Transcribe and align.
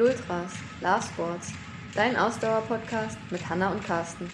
Lultras, 0.00 0.52
Love 0.80 1.02
Sports, 1.02 1.52
dein 1.94 2.16
Ausdauer-Podcast 2.16 3.18
mit 3.30 3.50
Hanna 3.50 3.70
und 3.70 3.84
Carsten. 3.84 4.30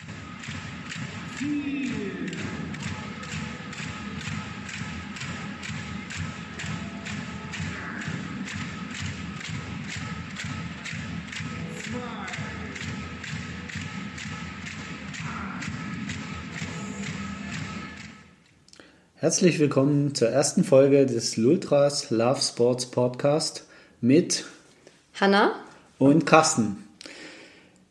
Herzlich 19.16 19.58
willkommen 19.58 20.14
zur 20.14 20.28
ersten 20.28 20.62
Folge 20.62 21.06
des 21.06 21.36
Lultras 21.36 22.10
Love 22.10 22.40
Sports 22.40 22.86
Podcast 22.86 23.66
mit 24.00 24.44
Hanna 25.18 25.54
und 25.98 26.26
Carsten. 26.26 26.86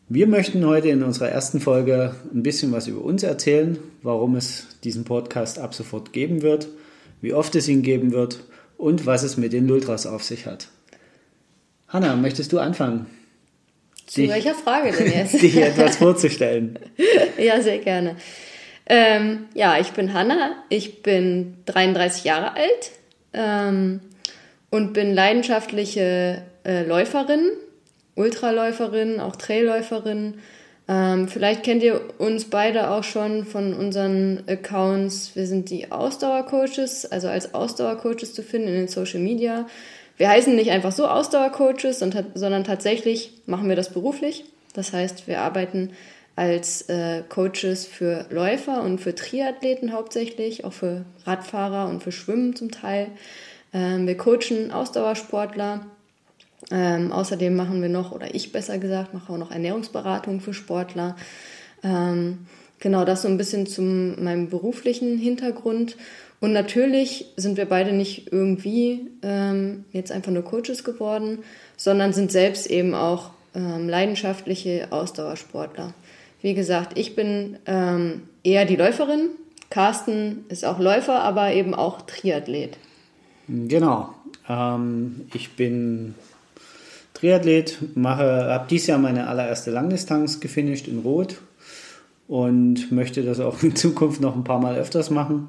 Wir 0.08 0.28
möchten 0.28 0.64
heute 0.64 0.90
in 0.90 1.02
unserer 1.02 1.30
ersten 1.30 1.60
Folge 1.60 2.14
ein 2.32 2.44
bisschen 2.44 2.72
was 2.72 2.86
über 2.86 3.02
uns 3.02 3.24
erzählen, 3.24 3.80
warum 4.04 4.36
es 4.36 4.68
diesen 4.84 5.06
Podcast 5.06 5.58
ab 5.58 5.74
sofort 5.74 6.14
geben 6.14 6.44
wird, 6.44 6.68
wie 7.22 7.34
oft 7.34 7.56
es 7.56 7.68
ihn 7.68 7.82
geben 7.82 8.12
wird 8.12 8.42
und 8.78 9.08
was 9.08 9.24
es 9.24 9.38
mit 9.38 9.54
den 9.54 9.68
Lultras 9.68 10.06
auf 10.06 10.24
sich 10.24 10.46
hat. 10.46 10.68
Hanna, 11.88 12.16
möchtest 12.16 12.54
du 12.54 12.60
anfangen? 12.60 13.08
Zu 14.06 14.22
dich, 14.22 14.30
welcher 14.30 14.54
Frage 14.54 14.92
denn 14.92 15.12
jetzt? 15.12 15.42
dich 15.42 15.58
etwas 15.58 15.96
vorzustellen. 15.96 16.78
ja, 17.40 17.60
sehr 17.60 17.80
gerne. 17.80 18.18
Ähm, 18.86 19.46
ja, 19.56 19.80
ich 19.80 19.94
bin 19.94 20.14
Hanna, 20.14 20.64
ich 20.70 21.02
bin 21.02 21.58
33 21.66 22.24
Jahre 22.24 22.54
alt 22.54 22.92
ähm, 23.34 24.02
und 24.70 24.94
bin 24.94 25.12
leidenschaftliche 25.12 26.44
äh, 26.66 26.84
Läuferin, 26.84 27.52
Ultraläuferin, 28.16 29.20
auch 29.20 29.36
Trailläuferin. 29.36 30.36
Ähm, 30.88 31.28
vielleicht 31.28 31.64
kennt 31.64 31.82
ihr 31.84 32.02
uns 32.20 32.46
beide 32.46 32.92
auch 32.92 33.04
schon 33.04 33.46
von 33.46 33.74
unseren 33.74 34.44
Accounts. 34.48 35.36
Wir 35.36 35.48
sind 35.48 35.70
die 35.70 35.92
Ausdauercoaches, 35.92 37.12
also 37.12 37.28
als 37.28 37.54
Ausdauercoaches 37.54 38.34
zu 38.34 38.44
finden 38.44 38.68
in 38.68 38.76
den 38.76 38.88
Social 38.88 39.20
Media. 39.20 39.68
Wir 40.18 40.30
heißen 40.30 40.56
nicht 40.56 40.72
einfach 40.72 40.92
so 40.92 41.08
Ausdauercoaches, 41.08 42.00
sondern 42.00 42.64
tatsächlich 42.64 43.32
machen 43.48 43.68
wir 43.68 43.76
das 43.76 43.92
beruflich. 43.92 44.46
Das 44.74 44.94
heißt, 44.94 45.28
wir 45.28 45.42
arbeiten 45.42 45.92
als 46.36 46.84
äh, 46.90 47.24
Coaches 47.28 47.86
für 47.86 48.26
Läufer 48.30 48.82
und 48.84 49.00
für 49.00 49.16
Triathleten 49.16 49.94
hauptsächlich, 49.94 50.66
auch 50.66 50.74
für 50.74 51.06
Radfahrer 51.26 51.90
und 51.90 52.04
für 52.04 52.12
Schwimmen 52.12 52.56
zum 52.56 52.72
Teil. 52.72 53.08
Ähm, 53.74 54.06
wir 54.06 54.18
coachen 54.18 54.72
Ausdauersportler. 54.72 55.86
Ähm, 56.72 57.12
außerdem 57.12 57.56
machen 57.56 57.82
wir 57.82 57.90
noch, 57.90 58.12
oder 58.12 58.34
ich 58.34 58.52
besser 58.52 58.78
gesagt, 58.78 59.14
mache 59.14 59.32
auch 59.32 59.38
noch 59.38 59.52
Ernährungsberatung 59.52 60.42
für 60.42 60.54
Sportler. 60.54 61.16
Ähm, 61.84 62.40
genau 62.80 63.06
das 63.06 63.22
so 63.22 63.28
ein 63.28 63.38
bisschen 63.38 63.68
zu 63.68 63.82
meinem 63.82 64.50
beruflichen 64.50 65.18
Hintergrund. 65.18 65.98
Und 66.40 66.54
natürlich 66.54 67.28
sind 67.38 67.58
wir 67.58 67.66
beide 67.66 67.94
nicht 67.94 68.32
irgendwie 68.32 69.10
ähm, 69.22 69.86
jetzt 69.92 70.12
einfach 70.12 70.32
nur 70.32 70.44
Coaches 70.44 70.84
geworden, 70.84 71.40
sondern 71.78 72.14
sind 72.14 72.32
selbst 72.32 72.70
eben 72.70 72.94
auch 72.94 73.32
ähm, 73.56 73.88
leidenschaftliche 73.88 74.88
Ausdauersportler. 74.92 75.94
Wie 76.42 76.54
gesagt, 76.54 76.98
ich 76.98 77.16
bin 77.16 77.58
ähm, 77.66 78.24
eher 78.44 78.66
die 78.66 78.76
Läuferin. 78.76 79.30
Carsten 79.70 80.46
ist 80.50 80.66
auch 80.66 80.80
Läufer, 80.80 81.22
aber 81.22 81.54
eben 81.54 81.74
auch 81.74 82.02
Triathlet. 82.04 82.78
Genau. 83.48 84.14
Ähm, 84.48 85.28
ich 85.34 85.56
bin 85.56 86.16
Triathlet, 87.16 87.80
mache, 87.96 88.24
habe 88.24 88.68
dieses 88.70 88.88
Jahr 88.88 89.00
meine 89.00 89.28
allererste 89.28 89.72
Langdistanz 89.72 90.42
gefinisht 90.42 90.88
in 90.88 91.00
Rot 91.00 91.38
und 92.28 92.92
möchte 92.92 93.24
das 93.24 93.40
auch 93.40 93.64
in 93.64 93.76
Zukunft 93.76 94.22
noch 94.22 94.36
ein 94.36 94.44
paar 94.44 94.60
Mal 94.60 94.76
öfters 94.76 95.10
machen. 95.10 95.48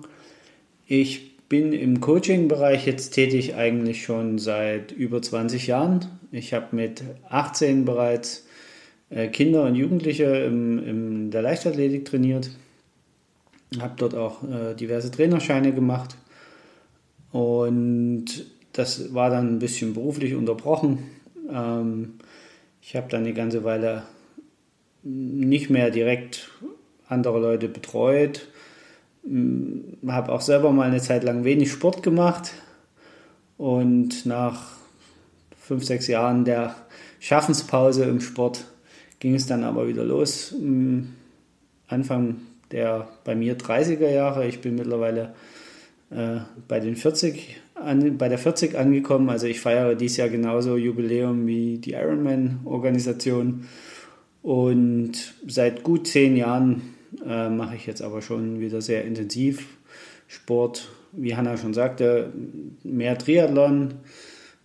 Ich 0.87 1.37
bin 1.49 1.73
im 1.73 2.01
Coaching-Bereich 2.01 2.87
jetzt 2.87 3.11
tätig 3.11 3.57
eigentlich 3.57 4.05
schon 4.05 4.39
seit 4.39 4.93
über 4.93 5.21
20 5.21 5.67
Jahren. 5.67 6.07
Ich 6.31 6.55
habe 6.55 6.75
mit 6.75 7.03
18 7.29 7.85
bereits 7.85 8.47
äh, 9.11 9.27
Kinder 9.27 9.65
und 9.65 9.75
Jugendliche 9.75 10.25
im, 10.25 10.79
in 10.79 11.31
der 11.33 11.43
Leichtathletik 11.43 12.05
trainiert. 12.05 12.51
Habe 13.81 13.95
dort 13.97 14.15
auch 14.15 14.45
äh, 14.45 14.75
diverse 14.75 15.11
Trainerscheine 15.11 15.73
gemacht. 15.73 16.17
Und 17.33 18.47
das 18.73 19.13
war 19.15 19.31
dann 19.31 19.57
ein 19.57 19.59
bisschen 19.59 19.95
beruflich 19.95 20.35
unterbrochen. 20.35 20.99
Ähm, 21.51 22.15
ich 22.81 22.97
habe 22.97 23.09
dann 23.09 23.23
eine 23.23 23.35
ganze 23.35 23.65
Weile 23.65 24.05
nicht 25.03 25.71
mehr 25.71 25.91
direkt 25.91 26.51
andere 27.09 27.41
Leute 27.41 27.69
betreut. 27.69 28.49
Habe 30.07 30.33
auch 30.33 30.41
selber 30.41 30.73
mal 30.73 30.89
eine 30.89 31.01
Zeit 31.01 31.25
lang 31.25 31.45
wenig 31.45 31.71
Sport 31.71 32.03
gemacht. 32.03 32.53
Und 33.59 34.27
nach 34.27 34.77
fünf, 35.59 35.85
sechs 35.85 36.07
Jahren 36.07 36.45
der 36.45 36.77
Schaffenspause 37.21 38.05
im 38.05 38.21
Sport 38.21 38.67
ging 39.19 39.35
es 39.35 39.47
dann 39.47 39.65
aber 39.65 39.89
wieder 39.89 40.05
los. 40.05 40.55
Anfang 41.89 42.37
der 42.71 43.09
bei 43.25 43.35
mir 43.35 43.57
30er 43.57 44.11
Jahre. 44.11 44.47
Ich 44.47 44.61
bin 44.61 44.75
mittlerweile 44.75 45.35
äh, 46.11 46.39
bei 46.69 46.81
den 46.81 46.97
40 46.97 47.57
an, 47.75 48.19
bei 48.19 48.29
der 48.29 48.39
40 48.39 48.77
angekommen. 48.77 49.29
Also 49.29 49.47
ich 49.47 49.61
feiere 49.61 49.95
dieses 49.95 50.17
Jahr 50.17 50.29
genauso 50.29 50.77
Jubiläum 50.77 51.47
wie 51.47 51.79
die 51.79 51.93
Ironman-Organisation. 51.93 53.67
Und 54.43 55.35
seit 55.47 55.83
gut 55.83 56.07
zehn 56.07 56.37
Jahren 56.37 56.95
äh, 57.27 57.49
mache 57.49 57.77
ich 57.77 57.87
jetzt 57.87 58.03
aber 58.03 58.23
schon 58.23 58.61
wieder 58.61 58.81
sehr 58.81 59.05
intensiv 59.05 59.67
Sport. 60.29 60.89
Wie 61.13 61.35
Hanna 61.35 61.57
schon 61.57 61.75
sagte, 61.75 62.33
mehr 62.83 63.17
Triathlon, 63.17 63.95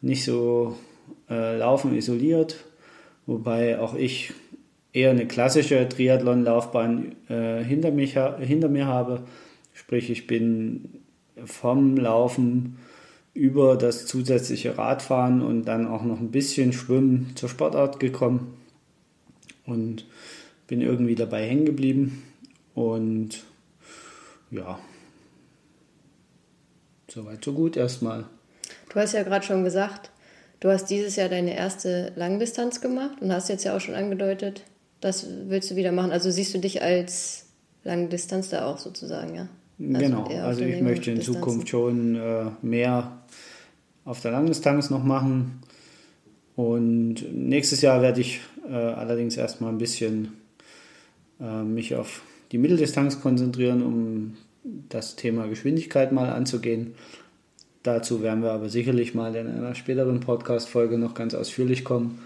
nicht 0.02 0.24
so 0.24 0.78
äh, 1.30 1.58
Laufen 1.58 1.96
isoliert. 1.96 2.64
Wobei 3.26 3.80
auch 3.80 3.96
ich 3.96 4.34
eher 4.94 5.12
eine 5.12 5.26
klassische 5.26 5.88
Triathlon-Laufbahn 5.88 7.16
äh, 7.30 7.64
hinter, 7.64 7.92
hinter 8.38 8.70
mir 8.70 8.88
habe. 8.88 9.22
Sprich, 9.74 10.10
ich 10.10 10.28
bin 10.28 11.01
vom 11.46 11.98
Laufen 11.98 12.78
über 13.34 13.78
das 13.78 14.06
zusätzliche 14.06 14.78
Radfahren 14.78 15.42
und 15.42 15.66
dann 15.66 15.88
auch 15.88 16.04
noch 16.04 16.20
ein 16.20 16.32
bisschen 16.32 16.74
Schwimmen 16.74 17.32
zur 17.36 17.50
Sportart 17.50 18.00
gekommen 18.00 18.58
und 19.66 20.06
bin 20.68 20.82
irgendwie 20.82 21.16
dabei 21.16 21.48
hängen 21.48 21.66
geblieben. 21.66 22.24
Und 22.74 23.44
ja, 24.52 24.80
soweit 27.10 27.44
so 27.44 27.54
gut 27.54 27.78
erstmal. 27.78 28.26
Du 28.90 29.00
hast 29.00 29.14
ja 29.14 29.24
gerade 29.24 29.46
schon 29.46 29.64
gesagt, 29.64 30.12
du 30.60 30.70
hast 30.70 30.90
dieses 30.90 31.16
Jahr 31.16 31.30
deine 31.30 31.56
erste 31.56 32.12
Langdistanz 32.16 32.82
gemacht 32.82 33.22
und 33.22 33.32
hast 33.32 33.50
jetzt 33.50 33.64
ja 33.64 33.76
auch 33.76 33.82
schon 33.82 33.96
angedeutet, 33.96 34.64
das 35.00 35.26
willst 35.48 35.72
du 35.72 35.76
wieder 35.76 35.92
machen. 35.92 36.12
Also 36.12 36.32
siehst 36.32 36.54
du 36.54 36.60
dich 36.60 36.82
als 36.82 37.46
Langdistanz 37.84 38.50
da 38.50 38.66
auch 38.66 38.78
sozusagen, 38.78 39.36
ja? 39.36 39.48
Also 39.82 40.00
genau, 40.00 40.24
also 40.44 40.64
ich 40.64 40.82
möchte 40.82 41.12
in 41.12 41.22
Zukunft 41.22 41.70
schon 41.70 42.16
äh, 42.16 42.46
mehr 42.62 43.24
auf 44.06 44.22
der 44.22 44.32
Langdistanz 44.32 44.90
noch 44.90 45.04
machen. 45.04 45.62
Und 46.56 47.26
nächstes 47.34 47.82
Jahr 47.82 48.02
werde 48.02 48.22
ich 48.22 48.42
äh, 48.70 48.74
allerdings 48.74 49.38
erstmal 49.38 49.72
ein 49.72 49.78
bisschen 49.78 50.34
äh, 51.40 51.64
mich 51.64 51.96
auf 51.96 52.22
die 52.52 52.58
Mitteldistanz 52.58 53.22
konzentrieren, 53.22 53.82
um 53.82 54.38
das 54.90 55.16
Thema 55.16 55.48
Geschwindigkeit 55.48 56.12
mal 56.12 56.30
anzugehen. 56.30 56.94
Dazu 57.84 58.22
werden 58.22 58.44
wir 58.44 58.52
aber 58.52 58.70
sicherlich 58.70 59.16
mal 59.16 59.36
in 59.36 59.48
einer 59.48 59.74
späteren 59.74 60.20
Podcast-Folge 60.20 61.00
noch 61.00 61.16
ganz 61.16 61.34
ausführlich 61.34 61.84
kommen. 61.84 62.20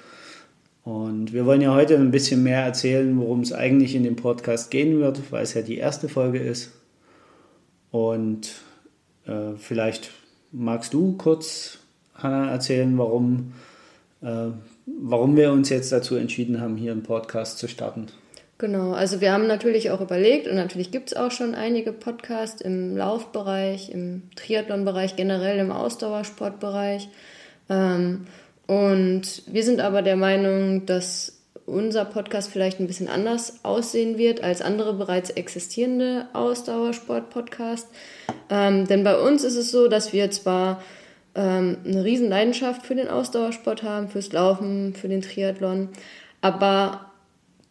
Und 0.83 1.33
wir 1.33 1.45
wollen 1.45 1.61
ja 1.61 1.73
heute 1.73 1.95
ein 1.95 2.11
bisschen 2.11 2.43
mehr 2.43 2.61
erzählen, 2.61 3.17
worum 3.17 3.39
es 3.39 3.53
eigentlich 3.53 3.95
in 3.95 4.03
dem 4.03 4.17
Podcast 4.17 4.69
gehen 4.69 4.99
wird, 4.99 5.31
weil 5.31 5.43
es 5.43 5.53
ja 5.53 5.61
die 5.61 5.77
erste 5.77 6.09
Folge 6.09 6.39
ist. 6.39 6.71
Und 7.95 8.51
äh, 9.25 9.55
vielleicht 9.57 10.11
magst 10.51 10.93
du 10.93 11.15
kurz, 11.15 11.77
Hanna, 12.13 12.51
erzählen, 12.51 12.97
warum, 12.97 13.53
äh, 14.21 14.47
warum 14.85 15.37
wir 15.37 15.53
uns 15.53 15.69
jetzt 15.69 15.93
dazu 15.93 16.17
entschieden 16.17 16.59
haben, 16.59 16.75
hier 16.75 16.91
einen 16.91 17.03
Podcast 17.03 17.57
zu 17.57 17.69
starten. 17.69 18.07
Genau, 18.57 18.91
also 18.91 19.21
wir 19.21 19.31
haben 19.31 19.47
natürlich 19.47 19.91
auch 19.91 20.01
überlegt 20.01 20.45
und 20.45 20.55
natürlich 20.55 20.91
gibt 20.91 21.11
es 21.13 21.17
auch 21.17 21.31
schon 21.31 21.55
einige 21.55 21.93
Podcasts 21.93 22.59
im 22.59 22.97
Laufbereich, 22.97 23.89
im 23.91 24.23
Triathlonbereich, 24.35 25.15
generell 25.15 25.57
im 25.57 25.71
Ausdauersportbereich. 25.71 27.07
Ähm, 27.69 28.27
und 28.67 29.43
wir 29.47 29.63
sind 29.63 29.79
aber 29.79 30.01
der 30.01 30.17
Meinung, 30.17 30.85
dass 30.85 31.34
unser 31.65 32.05
Podcast 32.05 32.51
vielleicht 32.51 32.79
ein 32.79 32.87
bisschen 32.87 33.07
anders 33.07 33.59
aussehen 33.63 34.17
wird 34.17 34.43
als 34.43 34.61
andere 34.61 34.93
bereits 34.93 35.31
existierende 35.31 36.27
Ausdauersport-Podcasts. 36.33 37.89
Ähm, 38.49 38.87
denn 38.87 39.03
bei 39.03 39.19
uns 39.19 39.43
ist 39.43 39.55
es 39.55 39.71
so, 39.71 39.87
dass 39.87 40.13
wir 40.13 40.29
zwar 40.31 40.81
ähm, 41.33 41.77
eine 41.85 42.03
riesen 42.03 42.29
Leidenschaft 42.29 42.85
für 42.85 42.95
den 42.95 43.07
Ausdauersport 43.07 43.83
haben, 43.83 44.09
fürs 44.09 44.31
Laufen, 44.31 44.93
für 44.93 45.07
den 45.07 45.21
Triathlon, 45.21 45.89
aber 46.41 47.11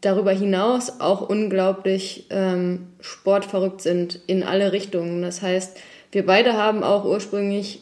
darüber 0.00 0.32
hinaus 0.32 1.00
auch 1.00 1.28
unglaublich 1.28 2.26
ähm, 2.30 2.88
sportverrückt 3.00 3.80
sind 3.80 4.20
in 4.26 4.42
alle 4.42 4.72
Richtungen. 4.72 5.22
Das 5.22 5.40
heißt, 5.40 5.78
wir 6.12 6.26
beide 6.26 6.54
haben 6.54 6.82
auch 6.82 7.04
ursprünglich 7.04 7.80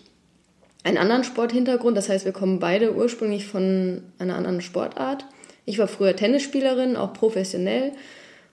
einen 0.84 0.98
anderen 0.98 1.24
Sporthintergrund. 1.24 1.96
Das 1.96 2.08
heißt, 2.08 2.24
wir 2.24 2.32
kommen 2.32 2.58
beide 2.58 2.94
ursprünglich 2.94 3.46
von 3.46 4.02
einer 4.18 4.36
anderen 4.36 4.60
Sportart. 4.60 5.26
Ich 5.64 5.78
war 5.78 5.88
früher 5.88 6.16
Tennisspielerin, 6.16 6.96
auch 6.96 7.12
professionell. 7.12 7.92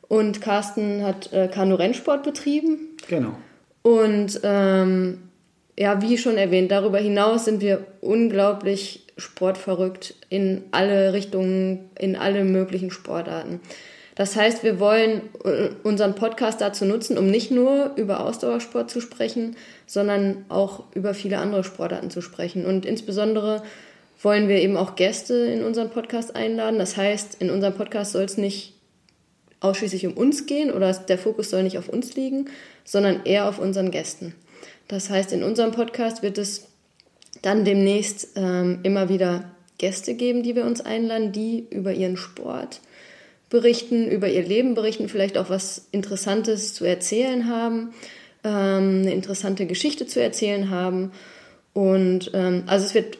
Und 0.07 0.41
Carsten 0.41 1.03
hat 1.03 1.31
äh, 1.33 1.47
Kanu-Rennsport 1.47 2.23
betrieben. 2.23 2.97
Genau. 3.07 3.38
Und 3.81 4.39
ähm, 4.44 5.19
ja, 5.77 6.01
wie 6.01 6.17
schon 6.17 6.38
erwähnt, 6.38 6.71
darüber 6.71 6.97
hinaus 6.97 7.45
sind 7.45 7.61
wir 7.61 7.85
unglaublich 8.01 9.06
sportverrückt 9.17 10.15
in 10.29 10.63
alle 10.71 11.13
Richtungen, 11.13 11.89
in 11.97 12.15
alle 12.15 12.44
möglichen 12.44 12.91
Sportarten. 12.91 13.62
Das 14.15 14.35
heißt, 14.35 14.63
wir 14.63 14.81
wollen 14.81 15.21
äh, 15.45 15.69
unseren 15.83 16.15
Podcast 16.15 16.59
dazu 16.59 16.83
nutzen, 16.83 17.17
um 17.17 17.27
nicht 17.27 17.51
nur 17.51 17.91
über 17.95 18.19
Ausdauersport 18.19 18.91
zu 18.91 19.00
sprechen, 19.00 19.55
sondern 19.85 20.44
auch 20.50 20.83
über 20.94 21.13
viele 21.13 21.38
andere 21.38 21.63
Sportarten 21.63 22.09
zu 22.09 22.19
sprechen. 22.19 22.65
Und 22.65 22.85
insbesondere 22.85 23.63
wollen 24.21 24.48
wir 24.50 24.57
eben 24.57 24.77
auch 24.77 24.95
Gäste 24.95 25.33
in 25.33 25.63
unseren 25.63 25.89
Podcast 25.89 26.36
einladen. 26.36 26.80
Das 26.80 26.98
heißt, 26.98 27.38
in 27.39 27.50
unserem 27.50 27.74
Podcast 27.74 28.12
soll 28.12 28.24
es 28.24 28.38
nicht 28.38 28.74
ausschließlich 29.62 30.07
um 30.07 30.13
uns 30.13 30.45
gehen 30.45 30.71
oder 30.71 30.94
der 30.94 31.18
Fokus 31.18 31.50
soll 31.50 31.63
nicht 31.63 31.77
auf 31.77 31.89
uns 31.89 32.16
liegen, 32.16 32.50
sondern 32.83 33.25
eher 33.25 33.48
auf 33.48 33.60
unseren 33.60 33.92
Gästen. 33.92 34.36
Das 34.88 35.10
heißt, 35.10 35.31
in 35.33 35.44
unserem 35.44 35.71
Podcast 35.71 36.24
wird 36.24 36.38
es 36.38 36.68
dann 37.42 37.63
demnächst 37.63 38.30
ähm, 38.36 38.80
immer 38.83 39.10
wieder 39.10 39.51
Gäste 39.77 40.16
geben, 40.16 40.44
die 40.44 40.56
wir 40.56 40.65
uns 40.65 40.81
einladen, 40.81 41.31
die 41.31 41.68
über 41.69 41.94
ihren 41.94 42.18
Sport 42.18 42.81
berichten, 43.50 44.07
über 44.10 44.30
ihr 44.30 44.44
Leben 44.44 44.75
berichten, 44.75 45.10
vielleicht 45.10 45.38
auch 45.38 45.50
was 45.50 45.88
Interessantes 45.92 46.74
zu 46.74 46.86
erzählen 46.86 47.48
haben, 47.48 47.94
ähm, 48.44 49.01
eine 49.01 49.13
interessante 49.13 49.65
Geschichte 49.65 50.06
zu 50.06 50.22
erzählen 50.22 50.69
haben. 50.69 51.12
Und 51.74 52.31
ähm, 52.33 52.63
also 52.68 52.86
es 52.86 52.94
wird 52.94 53.18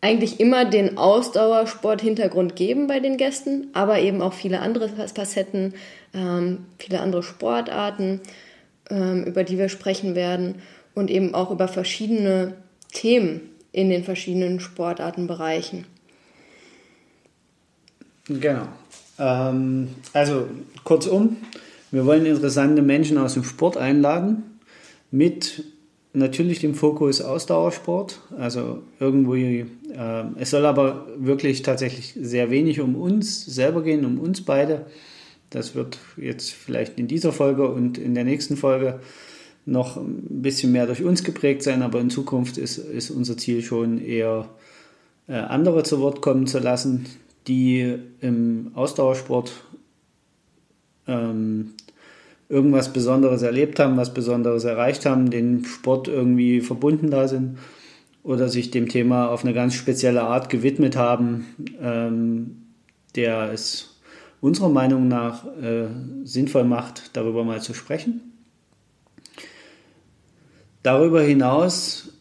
eigentlich 0.00 0.38
immer 0.38 0.64
den 0.64 0.96
Ausdauersport-Hintergrund 0.96 2.54
geben 2.54 2.86
bei 2.86 3.00
den 3.00 3.16
Gästen, 3.16 3.68
aber 3.72 3.98
eben 3.98 4.22
auch 4.22 4.32
viele 4.32 4.60
andere 4.60 4.88
Facetten, 4.88 5.74
ähm, 6.14 6.66
viele 6.78 7.00
andere 7.00 7.22
Sportarten, 7.22 8.20
ähm, 8.90 9.24
über 9.24 9.44
die 9.44 9.58
wir 9.58 9.68
sprechen 9.68 10.14
werden 10.14 10.56
und 10.94 11.10
eben 11.10 11.34
auch 11.34 11.50
über 11.50 11.68
verschiedene 11.68 12.54
Themen 12.92 13.40
in 13.72 13.90
den 13.90 14.04
verschiedenen 14.04 14.60
Sportartenbereichen. 14.60 15.84
Genau. 18.28 18.68
Ähm, 19.18 19.88
also 20.12 20.48
kurzum, 20.84 21.38
wir 21.90 22.06
wollen 22.06 22.26
interessante 22.26 22.82
Menschen 22.82 23.18
aus 23.18 23.34
dem 23.34 23.44
Sport 23.44 23.76
einladen 23.76 24.58
mit 25.10 25.64
natürlich 26.12 26.60
dem 26.60 26.74
Fokus 26.74 27.20
Ausdauersport. 27.20 28.20
Also 28.36 28.82
irgendwo, 29.00 29.34
äh, 29.34 29.64
es 30.38 30.50
soll 30.50 30.66
aber 30.66 31.06
wirklich 31.16 31.62
tatsächlich 31.62 32.14
sehr 32.20 32.50
wenig 32.50 32.80
um 32.80 32.96
uns 32.96 33.44
selber 33.44 33.82
gehen, 33.82 34.04
um 34.04 34.18
uns 34.18 34.44
beide. 34.44 34.86
Das 35.50 35.74
wird 35.74 35.98
jetzt 36.16 36.52
vielleicht 36.52 36.98
in 36.98 37.08
dieser 37.08 37.32
Folge 37.32 37.68
und 37.68 37.98
in 37.98 38.14
der 38.14 38.24
nächsten 38.24 38.56
Folge 38.56 39.00
noch 39.64 39.96
ein 39.96 40.42
bisschen 40.42 40.72
mehr 40.72 40.86
durch 40.86 41.02
uns 41.02 41.24
geprägt 41.24 41.62
sein, 41.62 41.82
aber 41.82 42.00
in 42.00 42.10
Zukunft 42.10 42.56
ist, 42.56 42.78
ist 42.78 43.10
unser 43.10 43.36
Ziel 43.36 43.62
schon 43.62 44.00
eher 44.02 44.48
äh, 45.26 45.34
andere 45.34 45.82
zu 45.82 46.00
Wort 46.00 46.22
kommen 46.22 46.46
zu 46.46 46.58
lassen, 46.58 47.06
die 47.46 47.96
im 48.20 48.72
Ausdauersport 48.74 49.52
ähm, 51.06 51.74
irgendwas 52.48 52.92
Besonderes 52.92 53.42
erlebt 53.42 53.78
haben, 53.78 53.96
was 53.96 54.14
Besonderes 54.14 54.64
erreicht 54.64 55.04
haben, 55.06 55.30
den 55.30 55.64
Sport 55.64 56.08
irgendwie 56.08 56.60
verbunden 56.60 57.10
da 57.10 57.28
sind 57.28 57.58
oder 58.22 58.48
sich 58.48 58.70
dem 58.70 58.88
Thema 58.88 59.28
auf 59.28 59.44
eine 59.44 59.54
ganz 59.54 59.74
spezielle 59.74 60.22
Art 60.22 60.50
gewidmet 60.50 60.96
haben, 60.96 61.46
ähm, 61.80 62.62
der 63.14 63.52
es 63.52 64.00
unserer 64.40 64.68
Meinung 64.68 65.08
nach 65.08 65.46
äh, 65.60 65.88
sinnvoll 66.24 66.64
macht, 66.64 67.16
darüber 67.16 67.44
mal 67.44 67.60
zu 67.60 67.74
sprechen. 67.74 68.32
Darüber 70.82 71.22
hinaus 71.22 72.17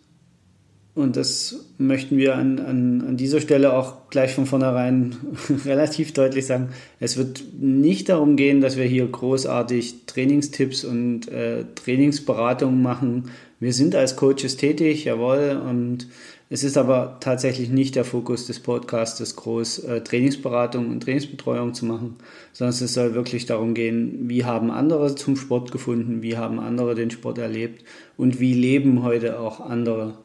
und 0.97 1.15
das 1.15 1.67
möchten 1.77 2.17
wir 2.17 2.35
an, 2.35 2.57
an, 2.57 3.03
an 3.07 3.17
dieser 3.17 3.39
Stelle 3.39 3.73
auch 3.73 4.09
gleich 4.09 4.33
von 4.33 4.47
vornherein 4.47 5.15
relativ 5.65 6.11
deutlich 6.11 6.47
sagen. 6.47 6.69
Es 6.99 7.17
wird 7.17 7.43
nicht 7.59 8.09
darum 8.09 8.35
gehen, 8.35 8.61
dass 8.61 8.77
wir 8.77 8.85
hier 8.85 9.07
großartig 9.07 10.07
Trainingstipps 10.07 10.83
und 10.83 11.27
äh, 11.27 11.65
Trainingsberatungen 11.75 12.81
machen. 12.81 13.29
Wir 13.59 13.73
sind 13.73 13.93
als 13.93 14.15
Coaches 14.15 14.57
tätig, 14.57 15.05
jawohl, 15.05 15.61
und 15.69 16.07
es 16.49 16.63
ist 16.63 16.77
aber 16.77 17.17
tatsächlich 17.19 17.69
nicht 17.69 17.95
der 17.95 18.03
Fokus 18.03 18.47
des 18.47 18.59
Podcasts, 18.59 19.35
groß 19.35 19.79
äh, 19.79 20.01
Trainingsberatung 20.01 20.89
und 20.89 21.03
Trainingsbetreuung 21.03 21.75
zu 21.75 21.85
machen, 21.85 22.15
sondern 22.53 22.73
es 22.73 22.93
soll 22.93 23.13
wirklich 23.13 23.45
darum 23.45 23.75
gehen, 23.75 24.29
wie 24.29 24.45
haben 24.45 24.71
andere 24.71 25.13
zum 25.13 25.35
Sport 25.35 25.71
gefunden, 25.71 26.23
wie 26.23 26.37
haben 26.37 26.59
andere 26.59 26.95
den 26.95 27.11
Sport 27.11 27.37
erlebt 27.37 27.83
und 28.17 28.39
wie 28.39 28.55
leben 28.55 29.03
heute 29.03 29.39
auch 29.39 29.59
andere 29.59 30.17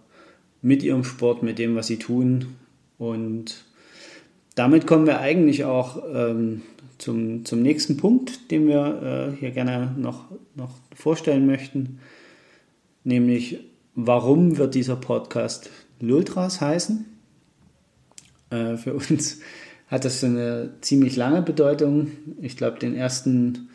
mit 0.63 0.83
ihrem 0.83 1.05
Sport, 1.05 1.43
mit 1.43 1.59
dem, 1.59 1.75
was 1.75 1.89
sie 1.89 1.99
tun. 1.99 2.47
Und 2.99 3.65
damit 4.55 4.87
kommen 4.87 5.07
wir 5.07 5.21
eigentlich 5.21 5.65
auch 5.65 6.03
ähm, 6.15 6.63
zum, 6.99 7.45
zum 7.45 7.63
nächsten 7.63 7.97
Punkt, 7.97 8.51
den 8.51 8.69
wir 8.69 9.33
äh, 9.35 9.41
hier 9.41 9.51
gerne 9.51 9.93
noch, 9.99 10.31
noch 10.55 10.71
vorstellen 10.95 11.47
möchten. 11.47 11.99
Nämlich, 13.05 13.59
warum 13.95 14.57
wird 14.57 14.75
dieser 14.75 14.97
Podcast 14.97 15.71
Lultras 16.01 16.61
heißen? 16.61 17.07
Äh, 18.51 18.77
für 18.77 18.95
uns 18.95 19.41
hat 19.89 20.05
das 20.05 20.23
eine 20.23 20.75
ziemlich 20.81 21.17
lange 21.17 21.43
Bedeutung. 21.43 22.13
Ich 22.41 22.57
glaube, 22.57 22.79
den 22.79 22.95
ersten 22.95 23.69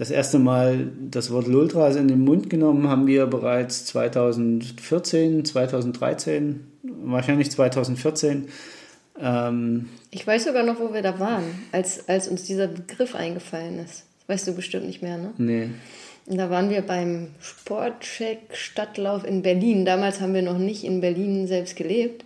das 0.00 0.10
erste 0.10 0.38
Mal 0.38 0.90
das 0.98 1.30
Wort 1.30 1.46
Lultras 1.46 1.94
in 1.94 2.08
den 2.08 2.20
Mund 2.20 2.48
genommen 2.48 2.88
haben 2.88 3.06
wir 3.06 3.26
bereits 3.26 3.84
2014, 3.84 5.44
2013, 5.44 6.60
wahrscheinlich 7.04 7.50
2014. 7.50 8.48
Ähm, 9.20 9.90
ich 10.10 10.26
weiß 10.26 10.44
sogar 10.44 10.62
noch, 10.62 10.80
wo 10.80 10.94
wir 10.94 11.02
da 11.02 11.20
waren, 11.20 11.44
als, 11.70 12.08
als 12.08 12.28
uns 12.28 12.44
dieser 12.44 12.66
Begriff 12.66 13.14
eingefallen 13.14 13.78
ist. 13.78 14.06
Das 14.20 14.28
weißt 14.28 14.48
du 14.48 14.52
bestimmt 14.52 14.86
nicht 14.86 15.02
mehr, 15.02 15.18
ne? 15.18 15.34
Nee. 15.36 15.68
Und 16.24 16.38
da 16.38 16.48
waren 16.48 16.70
wir 16.70 16.80
beim 16.80 17.28
Sportcheck 17.38 18.38
Stadtlauf 18.52 19.22
in 19.26 19.42
Berlin. 19.42 19.84
Damals 19.84 20.22
haben 20.22 20.32
wir 20.32 20.40
noch 20.40 20.56
nicht 20.56 20.82
in 20.82 21.02
Berlin 21.02 21.46
selbst 21.46 21.76
gelebt, 21.76 22.24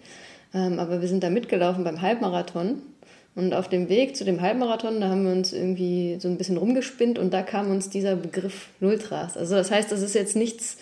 ähm, 0.55 0.79
aber 0.79 1.01
wir 1.01 1.09
sind 1.09 1.25
da 1.25 1.31
mitgelaufen 1.31 1.83
beim 1.83 2.03
Halbmarathon. 2.03 2.83
Und 3.35 3.53
auf 3.53 3.69
dem 3.69 3.89
Weg 3.89 4.17
zu 4.17 4.25
dem 4.25 4.41
Halbmarathon, 4.41 5.01
da 5.01 5.09
haben 5.09 5.25
wir 5.25 5.33
uns 5.33 5.53
irgendwie 5.53 6.19
so 6.21 6.29
ein 6.29 6.39
bisschen 6.39 6.57
rumgespinnt 6.57 7.19
und 7.19 7.35
da 7.35 7.43
kam 7.43 7.71
uns 7.71 7.91
dieser 7.91 8.15
Begriff 8.15 8.69
Lultras. 8.81 9.37
Also 9.37 9.57
das 9.57 9.71
heißt, 9.73 9.91
das 9.91 10.03
ist 10.03 10.15
jetzt 10.15 10.37
nichts, 10.37 10.77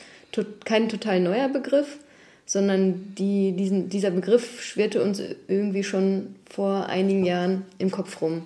kein 0.64 0.90
total 0.90 1.21
neuer 1.21 1.49
Begriff, 1.49 1.99
sondern 2.44 3.14
die, 3.16 3.52
diesen, 3.52 3.88
dieser 3.88 4.11
Begriff 4.11 4.62
schwirrte 4.62 5.02
uns 5.02 5.23
irgendwie 5.49 5.82
schon 5.82 6.35
vor 6.50 6.87
einigen 6.87 7.25
Jahren 7.25 7.62
im 7.78 7.90
Kopf 7.90 8.21
rum. 8.21 8.44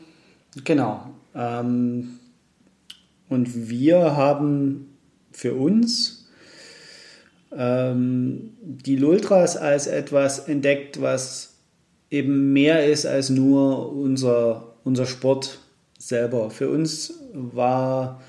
Genau. 0.64 1.10
Ähm, 1.34 2.20
und 3.28 3.68
wir 3.68 4.16
haben 4.16 4.96
für 5.32 5.54
uns 5.54 6.28
ähm, 7.52 8.56
die 8.60 8.96
Lultras 8.96 9.56
als 9.56 9.88
etwas 9.88 10.38
entdeckt, 10.48 11.00
was 11.00 11.55
eben 12.10 12.52
mehr 12.52 12.86
ist 12.86 13.06
als 13.06 13.30
nur 13.30 13.92
unser, 13.92 14.74
unser 14.84 15.06
Sport 15.06 15.58
selber. 15.98 16.50
Für 16.50 16.70
uns 16.70 17.14
war 17.32 18.20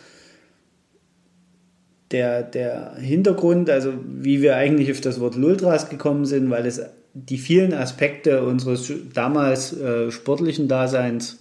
der, 2.12 2.43
der 2.43 2.96
Hintergrund, 2.96 3.69
also 3.69 3.93
wie 4.05 4.41
wir 4.41 4.55
eigentlich 4.55 4.91
auf 4.91 5.01
das 5.01 5.19
Wort 5.19 5.36
Lultras 5.36 5.89
gekommen 5.89 6.25
sind, 6.25 6.50
weil 6.50 6.65
es 6.65 6.81
die 7.13 7.38
vielen 7.38 7.74
Aspekte 7.74 8.43
unseres 8.43 8.91
damals 9.13 9.75
äh, 9.77 10.12
sportlichen 10.12 10.67
Daseins 10.67 11.39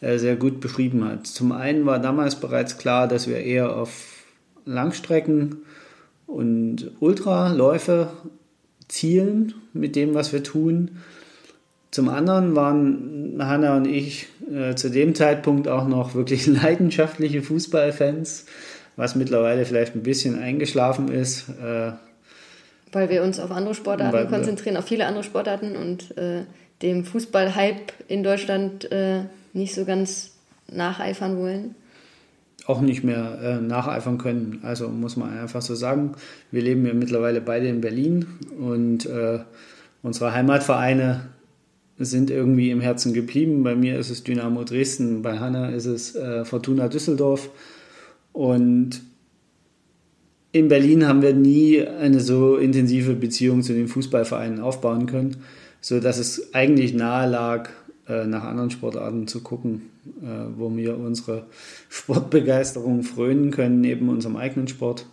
äh, 0.00 0.18
sehr 0.18 0.36
gut 0.36 0.60
beschrieben 0.60 1.04
hat. 1.04 1.26
Zum 1.26 1.52
einen 1.52 1.86
war 1.86 2.00
damals 2.00 2.36
bereits 2.36 2.76
klar, 2.76 3.06
dass 3.06 3.28
wir 3.28 3.38
eher 3.38 3.76
auf 3.76 4.24
Langstrecken 4.64 5.58
und 6.26 6.90
Ultraläufe 7.00 8.10
zielen 8.88 9.54
mit 9.72 9.96
dem, 9.96 10.14
was 10.14 10.32
wir 10.32 10.42
tun. 10.42 10.98
Zum 11.92 12.08
anderen 12.08 12.56
waren 12.56 13.36
Hanna 13.38 13.76
und 13.76 13.84
ich 13.84 14.26
äh, 14.50 14.74
zu 14.74 14.90
dem 14.90 15.14
Zeitpunkt 15.14 15.68
auch 15.68 15.86
noch 15.86 16.14
wirklich 16.14 16.46
leidenschaftliche 16.62 17.42
Fußballfans, 17.42 18.46
was 18.96 19.14
mittlerweile 19.14 19.66
vielleicht 19.66 19.94
ein 19.94 20.02
bisschen 20.02 20.38
eingeschlafen 20.38 21.08
ist. 21.08 21.50
Äh, 21.50 21.92
Weil 22.92 23.10
wir 23.10 23.22
uns 23.22 23.38
auf 23.38 23.50
andere 23.50 23.74
Sportarten 23.74 24.28
konzentrieren, 24.30 24.78
auf 24.78 24.86
viele 24.86 25.04
andere 25.04 25.22
Sportarten 25.22 25.76
und 25.76 26.16
äh, 26.16 26.44
dem 26.80 27.04
Fußball-Hype 27.04 27.92
in 28.08 28.22
Deutschland 28.22 28.90
äh, 28.90 29.24
nicht 29.52 29.74
so 29.74 29.84
ganz 29.84 30.32
nacheifern 30.68 31.36
wollen. 31.36 31.74
Auch 32.64 32.80
nicht 32.80 33.04
mehr 33.04 33.38
äh, 33.42 33.60
nacheifern 33.60 34.16
können. 34.16 34.60
Also 34.62 34.88
muss 34.88 35.18
man 35.18 35.38
einfach 35.38 35.60
so 35.60 35.74
sagen. 35.74 36.14
Wir 36.50 36.62
leben 36.62 36.86
ja 36.86 36.94
mittlerweile 36.94 37.42
beide 37.42 37.68
in 37.68 37.82
Berlin 37.82 38.24
und 38.58 39.04
äh, 39.04 39.40
unsere 40.02 40.32
Heimatvereine 40.32 41.26
sind 41.98 42.30
irgendwie 42.30 42.70
im 42.70 42.80
Herzen 42.80 43.12
geblieben. 43.12 43.62
Bei 43.62 43.74
mir 43.74 43.98
ist 43.98 44.10
es 44.10 44.24
Dynamo 44.24 44.64
Dresden, 44.64 45.22
bei 45.22 45.38
Hanna 45.38 45.70
ist 45.70 45.86
es 45.86 46.14
äh, 46.14 46.44
Fortuna 46.44 46.88
Düsseldorf. 46.88 47.50
Und 48.32 49.02
in 50.52 50.68
Berlin 50.68 51.06
haben 51.06 51.22
wir 51.22 51.34
nie 51.34 51.82
eine 51.86 52.20
so 52.20 52.56
intensive 52.56 53.14
Beziehung 53.14 53.62
zu 53.62 53.72
den 53.72 53.88
Fußballvereinen 53.88 54.60
aufbauen 54.60 55.06
können, 55.06 55.38
sodass 55.80 56.18
es 56.18 56.54
eigentlich 56.54 56.92
nahe 56.92 57.28
lag, 57.28 57.70
äh, 58.08 58.26
nach 58.26 58.44
anderen 58.44 58.70
Sportarten 58.70 59.26
zu 59.26 59.42
gucken, 59.42 59.90
äh, 60.22 60.26
wo 60.56 60.74
wir 60.76 60.98
unsere 60.98 61.46
Sportbegeisterung 61.88 63.02
frönen 63.02 63.50
können, 63.50 63.80
neben 63.80 64.08
unserem 64.08 64.36
eigenen 64.36 64.68
Sport. 64.68 65.06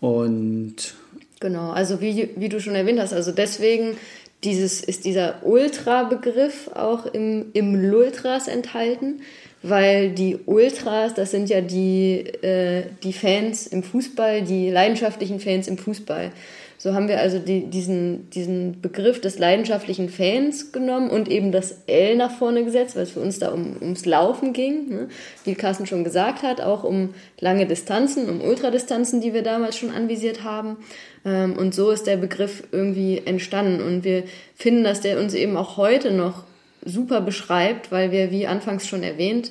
Und 0.00 0.94
genau, 1.40 1.70
also 1.70 2.00
wie, 2.00 2.30
wie 2.36 2.48
du 2.48 2.60
schon 2.60 2.74
erwähnt 2.74 3.00
hast, 3.00 3.14
also 3.14 3.32
deswegen 3.32 3.96
dieses, 4.44 4.82
ist 4.82 5.04
dieser 5.04 5.44
Ultra-Begriff 5.44 6.70
auch 6.74 7.06
im, 7.06 7.46
im 7.52 7.74
Lultras 7.74 8.48
enthalten, 8.48 9.22
weil 9.62 10.10
die 10.10 10.38
Ultras, 10.46 11.14
das 11.14 11.30
sind 11.30 11.48
ja 11.48 11.60
die, 11.60 12.20
äh, 12.42 12.84
die 13.02 13.12
Fans 13.12 13.66
im 13.66 13.82
Fußball, 13.82 14.42
die 14.42 14.70
leidenschaftlichen 14.70 15.40
Fans 15.40 15.66
im 15.66 15.78
Fußball. 15.78 16.30
So 16.78 16.94
haben 16.94 17.08
wir 17.08 17.20
also 17.20 17.38
die, 17.38 17.66
diesen, 17.66 18.28
diesen 18.30 18.80
Begriff 18.82 19.20
des 19.20 19.38
leidenschaftlichen 19.38 20.08
Fans 20.08 20.72
genommen 20.72 21.08
und 21.08 21.28
eben 21.28 21.50
das 21.50 21.82
L 21.86 22.16
nach 22.16 22.30
vorne 22.30 22.64
gesetzt, 22.64 22.96
weil 22.96 23.04
es 23.04 23.12
für 23.12 23.20
uns 23.20 23.38
da 23.38 23.50
um, 23.50 23.76
ums 23.80 24.04
Laufen 24.04 24.52
ging. 24.52 24.88
Ne? 24.88 25.08
Wie 25.44 25.54
Carsten 25.54 25.86
schon 25.86 26.04
gesagt 26.04 26.42
hat, 26.42 26.60
auch 26.60 26.84
um 26.84 27.14
lange 27.40 27.66
Distanzen, 27.66 28.28
um 28.28 28.42
Ultradistanzen, 28.42 29.20
die 29.20 29.32
wir 29.32 29.42
damals 29.42 29.78
schon 29.78 29.90
anvisiert 29.90 30.44
haben. 30.44 30.76
Ähm, 31.24 31.56
und 31.56 31.74
so 31.74 31.90
ist 31.90 32.06
der 32.06 32.18
Begriff 32.18 32.64
irgendwie 32.72 33.22
entstanden. 33.24 33.80
Und 33.80 34.04
wir 34.04 34.24
finden, 34.54 34.84
dass 34.84 35.00
der 35.00 35.18
uns 35.18 35.32
eben 35.32 35.56
auch 35.56 35.78
heute 35.78 36.10
noch 36.10 36.44
super 36.84 37.20
beschreibt, 37.20 37.90
weil 37.90 38.12
wir, 38.12 38.30
wie 38.30 38.46
anfangs 38.46 38.86
schon 38.86 39.02
erwähnt, 39.02 39.50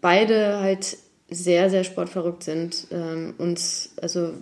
beide 0.00 0.60
halt 0.60 0.96
sehr, 1.30 1.68
sehr 1.68 1.84
sportverrückt 1.84 2.44
sind. 2.44 2.86
Ähm, 2.90 3.34
uns, 3.38 3.92
also 4.00 4.32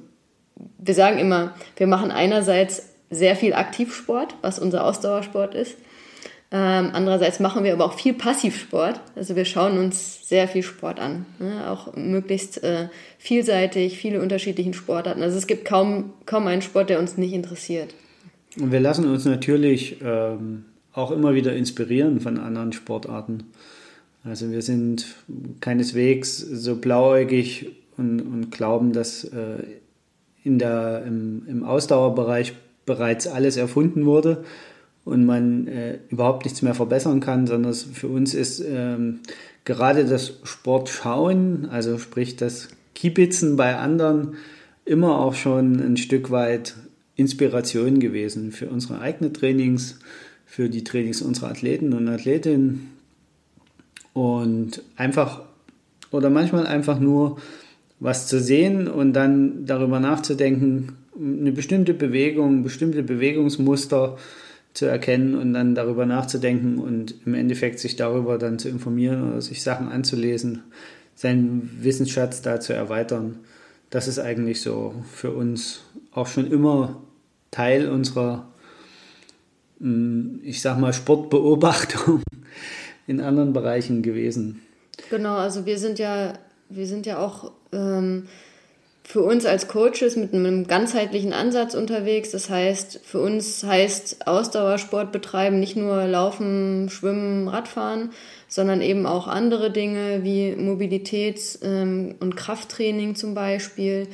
wir 0.78 0.94
sagen 0.94 1.18
immer, 1.18 1.54
wir 1.76 1.86
machen 1.86 2.10
einerseits 2.10 2.90
sehr 3.10 3.36
viel 3.36 3.54
Aktivsport, 3.54 4.34
was 4.42 4.58
unser 4.58 4.84
Ausdauersport 4.84 5.54
ist. 5.54 5.76
Ähm, 6.52 6.90
andererseits 6.92 7.40
machen 7.40 7.64
wir 7.64 7.72
aber 7.72 7.84
auch 7.84 7.94
viel 7.94 8.14
Passivsport. 8.14 9.00
Also 9.16 9.34
wir 9.34 9.44
schauen 9.44 9.78
uns 9.78 10.28
sehr 10.28 10.46
viel 10.46 10.62
Sport 10.62 11.00
an. 11.00 11.26
Ne? 11.40 11.68
Auch 11.68 11.96
möglichst 11.96 12.62
äh, 12.62 12.88
vielseitig, 13.18 13.98
viele 13.98 14.22
unterschiedliche 14.22 14.72
Sportarten. 14.72 15.22
Also 15.22 15.36
es 15.36 15.46
gibt 15.46 15.64
kaum, 15.64 16.12
kaum 16.24 16.46
einen 16.46 16.62
Sport, 16.62 16.90
der 16.90 17.00
uns 17.00 17.18
nicht 17.18 17.32
interessiert. 17.32 17.94
Und 18.60 18.70
wir 18.70 18.80
lassen 18.80 19.10
uns 19.10 19.24
natürlich 19.24 19.96
ähm, 20.04 20.64
auch 20.92 21.10
immer 21.10 21.34
wieder 21.34 21.54
inspirieren 21.54 22.20
von 22.20 22.38
anderen 22.38 22.72
Sportarten. 22.72 23.44
Also 24.24 24.50
wir 24.50 24.62
sind 24.62 25.06
keineswegs 25.60 26.38
so 26.38 26.76
blauäugig 26.76 27.72
und, 27.96 28.20
und 28.20 28.50
glauben, 28.50 28.92
dass 28.92 29.24
äh, 29.24 29.62
in 30.46 30.60
der, 30.60 31.02
im, 31.04 31.42
im 31.48 31.64
Ausdauerbereich 31.64 32.54
bereits 32.86 33.26
alles 33.26 33.56
erfunden 33.56 34.06
wurde 34.06 34.44
und 35.04 35.26
man 35.26 35.66
äh, 35.66 35.98
überhaupt 36.08 36.44
nichts 36.44 36.62
mehr 36.62 36.74
verbessern 36.74 37.18
kann, 37.18 37.48
sondern 37.48 37.74
für 37.74 38.06
uns 38.06 38.32
ist 38.32 38.60
ähm, 38.60 39.20
gerade 39.64 40.04
das 40.04 40.38
Sportschauen, 40.44 41.68
also 41.68 41.98
sprich 41.98 42.36
das 42.36 42.68
Kiebitzen 42.94 43.56
bei 43.56 43.76
anderen, 43.76 44.36
immer 44.84 45.18
auch 45.18 45.34
schon 45.34 45.80
ein 45.80 45.96
Stück 45.96 46.30
weit 46.30 46.76
Inspiration 47.16 47.98
gewesen 47.98 48.52
für 48.52 48.68
unsere 48.68 49.00
eigenen 49.00 49.34
Trainings, 49.34 49.98
für 50.44 50.68
die 50.68 50.84
Trainings 50.84 51.22
unserer 51.22 51.50
Athleten 51.50 51.92
und 51.92 52.08
Athletinnen. 52.08 52.92
Und 54.12 54.82
einfach 54.96 55.42
oder 56.12 56.30
manchmal 56.30 56.66
einfach 56.66 57.00
nur 57.00 57.36
was 58.00 58.26
zu 58.26 58.40
sehen 58.40 58.88
und 58.88 59.12
dann 59.12 59.66
darüber 59.66 60.00
nachzudenken, 60.00 60.96
eine 61.18 61.52
bestimmte 61.52 61.94
Bewegung, 61.94 62.62
bestimmte 62.62 63.02
Bewegungsmuster 63.02 64.16
zu 64.74 64.84
erkennen 64.84 65.34
und 65.34 65.54
dann 65.54 65.74
darüber 65.74 66.04
nachzudenken 66.04 66.78
und 66.78 67.14
im 67.24 67.34
Endeffekt 67.34 67.78
sich 67.78 67.96
darüber 67.96 68.36
dann 68.36 68.58
zu 68.58 68.68
informieren 68.68 69.30
oder 69.30 69.40
sich 69.40 69.62
Sachen 69.62 69.88
anzulesen, 69.88 70.64
seinen 71.14 71.78
Wissensschatz 71.80 72.42
da 72.42 72.60
zu 72.60 72.74
erweitern. 72.74 73.38
Das 73.88 74.08
ist 74.08 74.18
eigentlich 74.18 74.60
so 74.60 74.94
für 75.10 75.30
uns 75.30 75.80
auch 76.12 76.26
schon 76.26 76.50
immer 76.50 77.00
Teil 77.50 77.88
unserer, 77.88 78.48
hm, 79.80 80.40
ich 80.42 80.60
sag 80.60 80.78
mal, 80.78 80.92
Sportbeobachtung 80.92 82.22
in 83.06 83.20
anderen 83.20 83.54
Bereichen 83.54 84.02
gewesen. 84.02 84.60
Genau, 85.08 85.36
also 85.36 85.64
wir 85.64 85.78
sind 85.78 85.98
ja 85.98 86.34
wir 86.68 86.86
sind 86.86 87.06
ja 87.06 87.18
auch 87.18 87.52
ähm, 87.72 88.28
für 89.06 89.22
uns 89.22 89.46
als 89.46 89.68
Coaches 89.68 90.16
mit 90.16 90.34
einem 90.34 90.66
ganzheitlichen 90.66 91.32
Ansatz 91.32 91.74
unterwegs. 91.74 92.32
Das 92.32 92.50
heißt, 92.50 93.00
für 93.04 93.20
uns 93.20 93.62
heißt 93.62 94.26
Ausdauersport 94.26 95.12
betreiben 95.12 95.60
nicht 95.60 95.76
nur 95.76 96.04
Laufen, 96.06 96.88
Schwimmen, 96.90 97.46
Radfahren, 97.46 98.10
sondern 98.48 98.82
eben 98.82 99.06
auch 99.06 99.28
andere 99.28 99.70
Dinge 99.70 100.24
wie 100.24 100.56
Mobilitäts- 100.56 101.62
ähm, 101.62 102.16
und 102.18 102.36
Krafttraining 102.36 103.14
zum 103.14 103.34
Beispiel, 103.34 104.08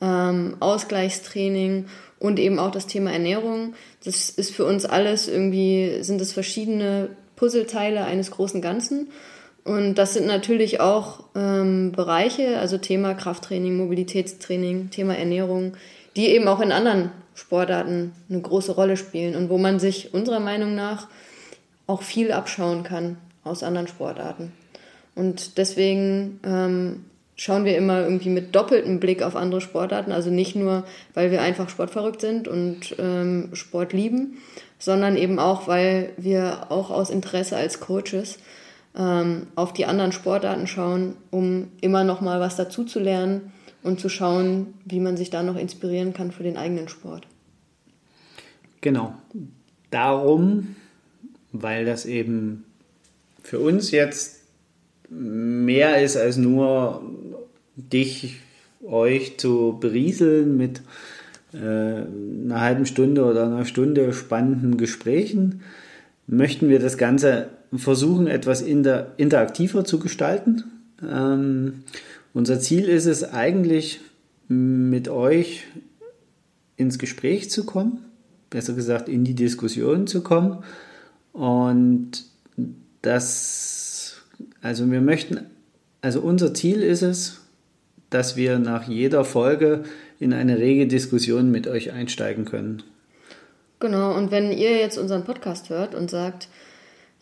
ähm, 0.00 0.56
Ausgleichstraining 0.60 1.86
und 2.20 2.38
eben 2.38 2.60
auch 2.60 2.70
das 2.70 2.86
Thema 2.86 3.12
Ernährung. 3.12 3.74
Das 4.04 4.30
ist 4.30 4.54
für 4.54 4.64
uns 4.64 4.84
alles 4.84 5.26
irgendwie, 5.26 5.98
sind 6.02 6.20
es 6.20 6.32
verschiedene 6.32 7.10
Puzzleteile 7.34 8.04
eines 8.04 8.30
großen 8.30 8.62
Ganzen. 8.62 9.08
Und 9.66 9.96
das 9.96 10.14
sind 10.14 10.28
natürlich 10.28 10.78
auch 10.80 11.24
ähm, 11.34 11.90
Bereiche, 11.90 12.60
also 12.60 12.78
Thema 12.78 13.14
Krafttraining, 13.14 13.76
Mobilitätstraining, 13.76 14.90
Thema 14.90 15.16
Ernährung, 15.16 15.72
die 16.14 16.28
eben 16.28 16.46
auch 16.46 16.60
in 16.60 16.70
anderen 16.70 17.10
Sportarten 17.34 18.12
eine 18.30 18.40
große 18.40 18.70
Rolle 18.70 18.96
spielen 18.96 19.34
und 19.34 19.50
wo 19.50 19.58
man 19.58 19.80
sich 19.80 20.14
unserer 20.14 20.38
Meinung 20.38 20.76
nach 20.76 21.08
auch 21.88 22.02
viel 22.02 22.30
abschauen 22.30 22.84
kann 22.84 23.16
aus 23.42 23.64
anderen 23.64 23.88
Sportarten. 23.88 24.52
Und 25.16 25.58
deswegen 25.58 26.38
ähm, 26.44 27.04
schauen 27.34 27.64
wir 27.64 27.76
immer 27.76 28.02
irgendwie 28.02 28.30
mit 28.30 28.54
doppeltem 28.54 29.00
Blick 29.00 29.20
auf 29.24 29.34
andere 29.34 29.60
Sportarten, 29.60 30.12
also 30.12 30.30
nicht 30.30 30.54
nur, 30.54 30.84
weil 31.12 31.32
wir 31.32 31.42
einfach 31.42 31.70
sportverrückt 31.70 32.20
sind 32.20 32.46
und 32.46 32.94
ähm, 33.00 33.50
Sport 33.52 33.92
lieben, 33.92 34.38
sondern 34.78 35.16
eben 35.16 35.40
auch, 35.40 35.66
weil 35.66 36.10
wir 36.16 36.70
auch 36.70 36.90
aus 36.90 37.10
Interesse 37.10 37.56
als 37.56 37.80
Coaches 37.80 38.38
ähm, 38.96 39.48
auf 39.54 39.72
die 39.72 39.86
anderen 39.86 40.12
Sportarten 40.12 40.66
schauen, 40.66 41.14
um 41.30 41.68
immer 41.80 42.04
noch 42.04 42.20
mal 42.20 42.40
was 42.40 42.56
dazu 42.56 42.84
zu 42.84 42.98
lernen 42.98 43.52
und 43.82 44.00
zu 44.00 44.08
schauen, 44.08 44.74
wie 44.84 45.00
man 45.00 45.16
sich 45.16 45.30
da 45.30 45.42
noch 45.42 45.56
inspirieren 45.56 46.12
kann 46.12 46.32
für 46.32 46.42
den 46.42 46.56
eigenen 46.56 46.88
Sport. 46.88 47.26
Genau. 48.80 49.14
Darum, 49.90 50.76
weil 51.52 51.84
das 51.84 52.06
eben 52.06 52.64
für 53.42 53.60
uns 53.60 53.90
jetzt 53.90 54.40
mehr 55.08 56.02
ist 56.02 56.16
als 56.16 56.36
nur 56.36 57.02
dich, 57.76 58.40
euch 58.84 59.38
zu 59.38 59.78
berieseln 59.80 60.56
mit 60.56 60.82
äh, 61.52 61.58
einer 61.58 62.60
halben 62.60 62.86
Stunde 62.86 63.24
oder 63.24 63.46
einer 63.46 63.64
Stunde 63.64 64.12
spannenden 64.12 64.76
Gesprächen, 64.76 65.62
möchten 66.26 66.68
wir 66.68 66.78
das 66.78 66.98
Ganze 66.98 67.48
versuchen, 67.74 68.26
etwas 68.26 68.62
inter 68.62 69.12
interaktiver 69.16 69.84
zu 69.84 69.98
gestalten. 69.98 70.64
Ähm, 71.02 71.84
unser 72.32 72.60
Ziel 72.60 72.88
ist 72.88 73.06
es 73.06 73.24
eigentlich, 73.24 74.00
mit 74.48 75.08
euch 75.08 75.64
ins 76.76 76.98
Gespräch 76.98 77.50
zu 77.50 77.64
kommen, 77.64 78.04
besser 78.50 78.74
gesagt 78.74 79.08
in 79.08 79.24
die 79.24 79.34
Diskussion 79.34 80.06
zu 80.06 80.22
kommen. 80.22 80.62
Und 81.32 82.24
das, 83.02 84.22
also 84.62 84.90
wir 84.90 85.00
möchten, 85.00 85.40
also 86.00 86.20
unser 86.20 86.54
Ziel 86.54 86.82
ist 86.82 87.02
es, 87.02 87.40
dass 88.10 88.36
wir 88.36 88.58
nach 88.58 88.86
jeder 88.86 89.24
Folge 89.24 89.82
in 90.20 90.32
eine 90.32 90.58
rege 90.58 90.86
Diskussion 90.86 91.50
mit 91.50 91.66
euch 91.66 91.92
einsteigen 91.92 92.44
können. 92.44 92.82
Genau, 93.80 94.16
und 94.16 94.30
wenn 94.30 94.52
ihr 94.52 94.78
jetzt 94.78 94.96
unseren 94.96 95.24
Podcast 95.24 95.68
hört 95.68 95.94
und 95.94 96.10
sagt, 96.10 96.48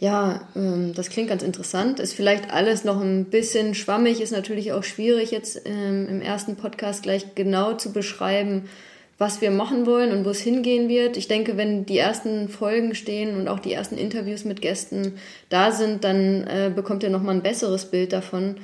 ja, 0.04 0.46
ähm, 0.54 0.92
das 0.94 1.08
klingt 1.08 1.30
ganz 1.30 1.42
interessant, 1.42 1.98
ist 1.98 2.12
vielleicht 2.12 2.52
alles 2.52 2.84
noch 2.84 3.00
ein 3.00 3.24
bisschen 3.24 3.74
schwammig, 3.74 4.20
ist 4.20 4.32
natürlich 4.32 4.74
auch 4.74 4.84
schwierig 4.84 5.30
jetzt 5.30 5.62
ähm, 5.64 6.06
im 6.10 6.20
ersten 6.20 6.56
Podcast 6.56 7.04
gleich 7.04 7.34
genau 7.34 7.72
zu 7.72 7.90
beschreiben, 7.90 8.68
was 9.16 9.40
wir 9.40 9.50
machen 9.50 9.86
wollen 9.86 10.12
und 10.12 10.26
wo 10.26 10.28
es 10.28 10.40
hingehen 10.40 10.90
wird. 10.90 11.16
Ich 11.16 11.26
denke, 11.26 11.56
wenn 11.56 11.86
die 11.86 11.96
ersten 11.96 12.50
Folgen 12.50 12.94
stehen 12.94 13.34
und 13.34 13.48
auch 13.48 13.60
die 13.60 13.72
ersten 13.72 13.96
Interviews 13.96 14.44
mit 14.44 14.60
Gästen 14.60 15.14
da 15.48 15.72
sind, 15.72 16.04
dann 16.04 16.46
äh, 16.48 16.70
bekommt 16.74 17.02
ihr 17.02 17.08
nochmal 17.08 17.36
ein 17.36 17.42
besseres 17.42 17.86
Bild 17.86 18.12
davon, 18.12 18.56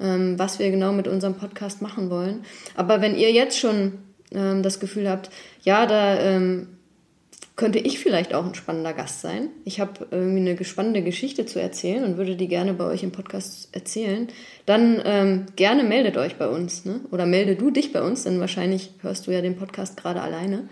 ähm, 0.00 0.36
was 0.36 0.58
wir 0.58 0.68
genau 0.72 0.90
mit 0.90 1.06
unserem 1.06 1.34
Podcast 1.34 1.80
machen 1.80 2.10
wollen. 2.10 2.40
Aber 2.74 3.00
wenn 3.00 3.16
ihr 3.16 3.30
jetzt 3.30 3.56
schon 3.56 3.92
ähm, 4.32 4.64
das 4.64 4.80
Gefühl 4.80 5.08
habt, 5.08 5.30
ja, 5.62 5.86
da 5.86 6.18
ähm, 6.18 6.77
könnte 7.58 7.80
ich 7.80 7.98
vielleicht 7.98 8.34
auch 8.34 8.46
ein 8.46 8.54
spannender 8.54 8.92
Gast 8.92 9.20
sein. 9.20 9.50
Ich 9.64 9.80
habe 9.80 10.06
irgendwie 10.12 10.48
eine 10.48 10.64
spannende 10.64 11.02
Geschichte 11.02 11.44
zu 11.44 11.60
erzählen 11.60 12.04
und 12.04 12.16
würde 12.16 12.36
die 12.36 12.46
gerne 12.46 12.72
bei 12.72 12.84
euch 12.84 13.02
im 13.02 13.10
Podcast 13.10 13.68
erzählen. 13.72 14.28
Dann 14.64 15.02
ähm, 15.04 15.46
gerne 15.56 15.82
meldet 15.82 16.16
euch 16.16 16.36
bei 16.36 16.46
uns, 16.48 16.84
ne? 16.84 17.00
Oder 17.10 17.26
melde 17.26 17.56
du 17.56 17.72
dich 17.72 17.92
bei 17.92 18.00
uns, 18.00 18.22
denn 18.22 18.38
wahrscheinlich 18.38 18.92
hörst 19.00 19.26
du 19.26 19.32
ja 19.32 19.42
den 19.42 19.56
Podcast 19.56 19.96
gerade 19.96 20.22
alleine. 20.22 20.68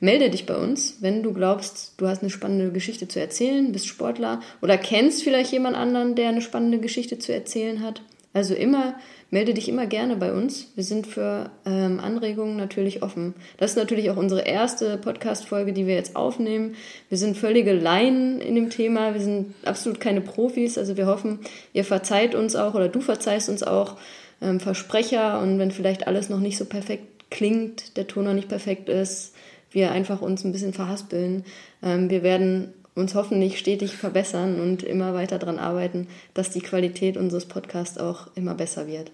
Melde 0.00 0.28
dich 0.28 0.44
bei 0.44 0.56
uns, 0.56 0.96
wenn 1.00 1.22
du 1.22 1.32
glaubst, 1.32 1.94
du 1.98 2.08
hast 2.08 2.22
eine 2.22 2.30
spannende 2.30 2.72
Geschichte 2.72 3.06
zu 3.06 3.20
erzählen, 3.20 3.70
bist 3.70 3.86
Sportler 3.86 4.40
oder 4.60 4.76
kennst 4.76 5.22
vielleicht 5.22 5.52
jemand 5.52 5.76
anderen, 5.76 6.16
der 6.16 6.30
eine 6.30 6.40
spannende 6.40 6.80
Geschichte 6.80 7.20
zu 7.20 7.32
erzählen 7.32 7.80
hat. 7.80 8.02
Also 8.38 8.54
immer 8.54 8.94
melde 9.32 9.52
dich 9.52 9.68
immer 9.68 9.86
gerne 9.86 10.14
bei 10.14 10.32
uns. 10.32 10.68
Wir 10.76 10.84
sind 10.84 11.08
für 11.08 11.50
ähm, 11.66 11.98
Anregungen 11.98 12.56
natürlich 12.56 13.02
offen. 13.02 13.34
Das 13.56 13.72
ist 13.72 13.76
natürlich 13.76 14.10
auch 14.10 14.16
unsere 14.16 14.42
erste 14.42 14.96
Podcast-Folge, 14.96 15.72
die 15.72 15.88
wir 15.88 15.96
jetzt 15.96 16.14
aufnehmen. 16.14 16.76
Wir 17.08 17.18
sind 17.18 17.36
völlige 17.36 17.72
Laien 17.72 18.40
in 18.40 18.54
dem 18.54 18.70
Thema. 18.70 19.14
Wir 19.14 19.20
sind 19.20 19.54
absolut 19.64 19.98
keine 19.98 20.20
Profis. 20.20 20.78
Also 20.78 20.96
wir 20.96 21.06
hoffen, 21.06 21.40
ihr 21.72 21.84
verzeiht 21.84 22.36
uns 22.36 22.54
auch 22.54 22.74
oder 22.74 22.88
du 22.88 23.00
verzeihst 23.00 23.48
uns 23.48 23.64
auch 23.64 23.96
ähm, 24.40 24.60
Versprecher 24.60 25.40
und 25.40 25.58
wenn 25.58 25.72
vielleicht 25.72 26.06
alles 26.06 26.28
noch 26.28 26.38
nicht 26.38 26.56
so 26.56 26.64
perfekt 26.64 27.28
klingt, 27.28 27.96
der 27.96 28.06
Ton 28.06 28.24
noch 28.24 28.34
nicht 28.34 28.48
perfekt 28.48 28.88
ist, 28.88 29.34
wir 29.72 29.90
einfach 29.90 30.22
uns 30.22 30.44
ein 30.44 30.52
bisschen 30.52 30.72
verhaspeln. 30.72 31.44
Ähm, 31.82 32.08
wir 32.08 32.22
werden 32.22 32.72
uns 32.98 33.14
hoffentlich 33.14 33.58
stetig 33.58 33.96
verbessern 33.96 34.60
und 34.60 34.82
immer 34.82 35.14
weiter 35.14 35.38
daran 35.38 35.58
arbeiten, 35.58 36.08
dass 36.34 36.50
die 36.50 36.60
Qualität 36.60 37.16
unseres 37.16 37.46
Podcasts 37.46 37.98
auch 37.98 38.28
immer 38.34 38.54
besser 38.54 38.86
wird. 38.86 39.10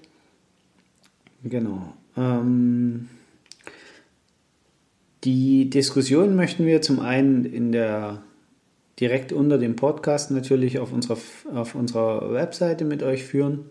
Genau. 1.45 1.93
Ähm, 2.17 3.09
die 5.25 5.71
Diskussion 5.71 6.35
möchten 6.35 6.67
wir 6.67 6.83
zum 6.83 7.01
einen 7.01 7.45
in 7.45 7.73
der 7.73 8.23
direkt 9.01 9.33
unter 9.33 9.59
dem 9.59 9.77
Podcast 9.77 10.31
natürlich 10.31 10.79
auf 10.79 10.93
unserer, 10.93 11.19
auf 11.55 11.75
unserer 11.75 12.33
Webseite 12.33 12.85
mit 12.85 13.03
euch 13.03 13.25
führen. 13.25 13.71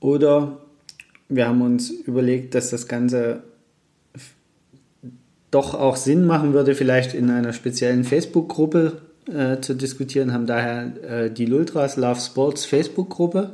Oder 0.00 0.58
wir 1.28 1.46
haben 1.46 1.60
uns 1.60 1.90
überlegt, 1.90 2.54
dass 2.54 2.70
das 2.70 2.88
Ganze 2.88 3.42
doch 5.50 5.74
auch 5.74 5.96
Sinn 5.96 6.26
machen 6.26 6.52
würde, 6.52 6.74
vielleicht 6.74 7.14
in 7.14 7.30
einer 7.30 7.52
speziellen 7.52 8.04
Facebook-Gruppe 8.04 8.98
äh, 9.26 9.60
zu 9.60 9.74
diskutieren, 9.74 10.32
haben 10.32 10.46
daher 10.46 10.92
äh, 11.02 11.30
die 11.30 11.46
Lultras 11.46 11.96
Love 11.96 12.20
Sports 12.20 12.64
Facebook-Gruppe 12.64 13.50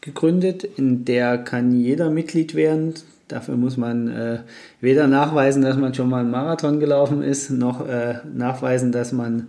gegründet, 0.00 0.64
in 0.64 1.04
der 1.04 1.38
kann 1.38 1.72
jeder 1.72 2.10
Mitglied 2.10 2.54
werden. 2.54 2.94
Dafür 3.28 3.56
muss 3.56 3.76
man 3.76 4.08
äh, 4.08 4.38
weder 4.80 5.06
nachweisen, 5.06 5.62
dass 5.62 5.76
man 5.76 5.94
schon 5.94 6.08
mal 6.08 6.20
einen 6.20 6.30
Marathon 6.30 6.80
gelaufen 6.80 7.22
ist, 7.22 7.50
noch 7.50 7.86
äh, 7.86 8.14
nachweisen, 8.32 8.92
dass 8.92 9.12
man 9.12 9.48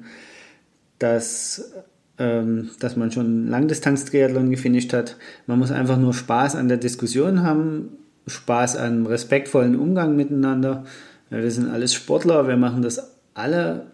das 1.00 1.72
ähm, 2.20 2.70
dass 2.80 2.96
man 2.96 3.12
schon 3.12 3.48
Langdistanz-Triathlon 3.48 4.52
gefinisht 4.52 4.94
hat. 4.94 5.18
Man 5.48 5.58
muss 5.58 5.72
einfach 5.72 5.98
nur 5.98 6.14
Spaß 6.14 6.56
an 6.56 6.68
der 6.68 6.78
Diskussion 6.78 7.42
haben, 7.42 7.90
Spaß 8.28 8.76
an 8.76 9.08
respektvollen 9.08 9.76
Umgang 9.76 10.16
miteinander 10.16 10.84
ja, 11.32 11.42
wir 11.42 11.52
sind 11.52 11.70
alles 11.70 11.94
Sportler, 11.94 12.48
wir 12.48 12.58
machen 12.58 12.82
das 12.82 13.12
alle, 13.34 13.88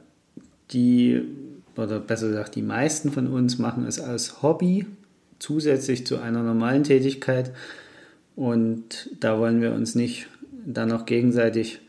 die, 0.71 1.21
oder 1.75 1.99
besser 1.99 2.29
gesagt, 2.29 2.55
die 2.55 2.63
meisten 2.63 3.11
von 3.11 3.27
uns 3.27 3.59
machen 3.59 3.85
es 3.85 3.99
als 3.99 4.41
Hobby, 4.41 4.85
zusätzlich 5.39 6.05
zu 6.05 6.17
einer 6.17 6.41
normalen 6.41 6.83
Tätigkeit. 6.83 7.51
Und 8.35 9.09
da 9.19 9.39
wollen 9.39 9.61
wir 9.61 9.73
uns 9.73 9.95
nicht 9.95 10.27
dann 10.65 10.89
noch 10.89 11.05
gegenseitig 11.05 11.79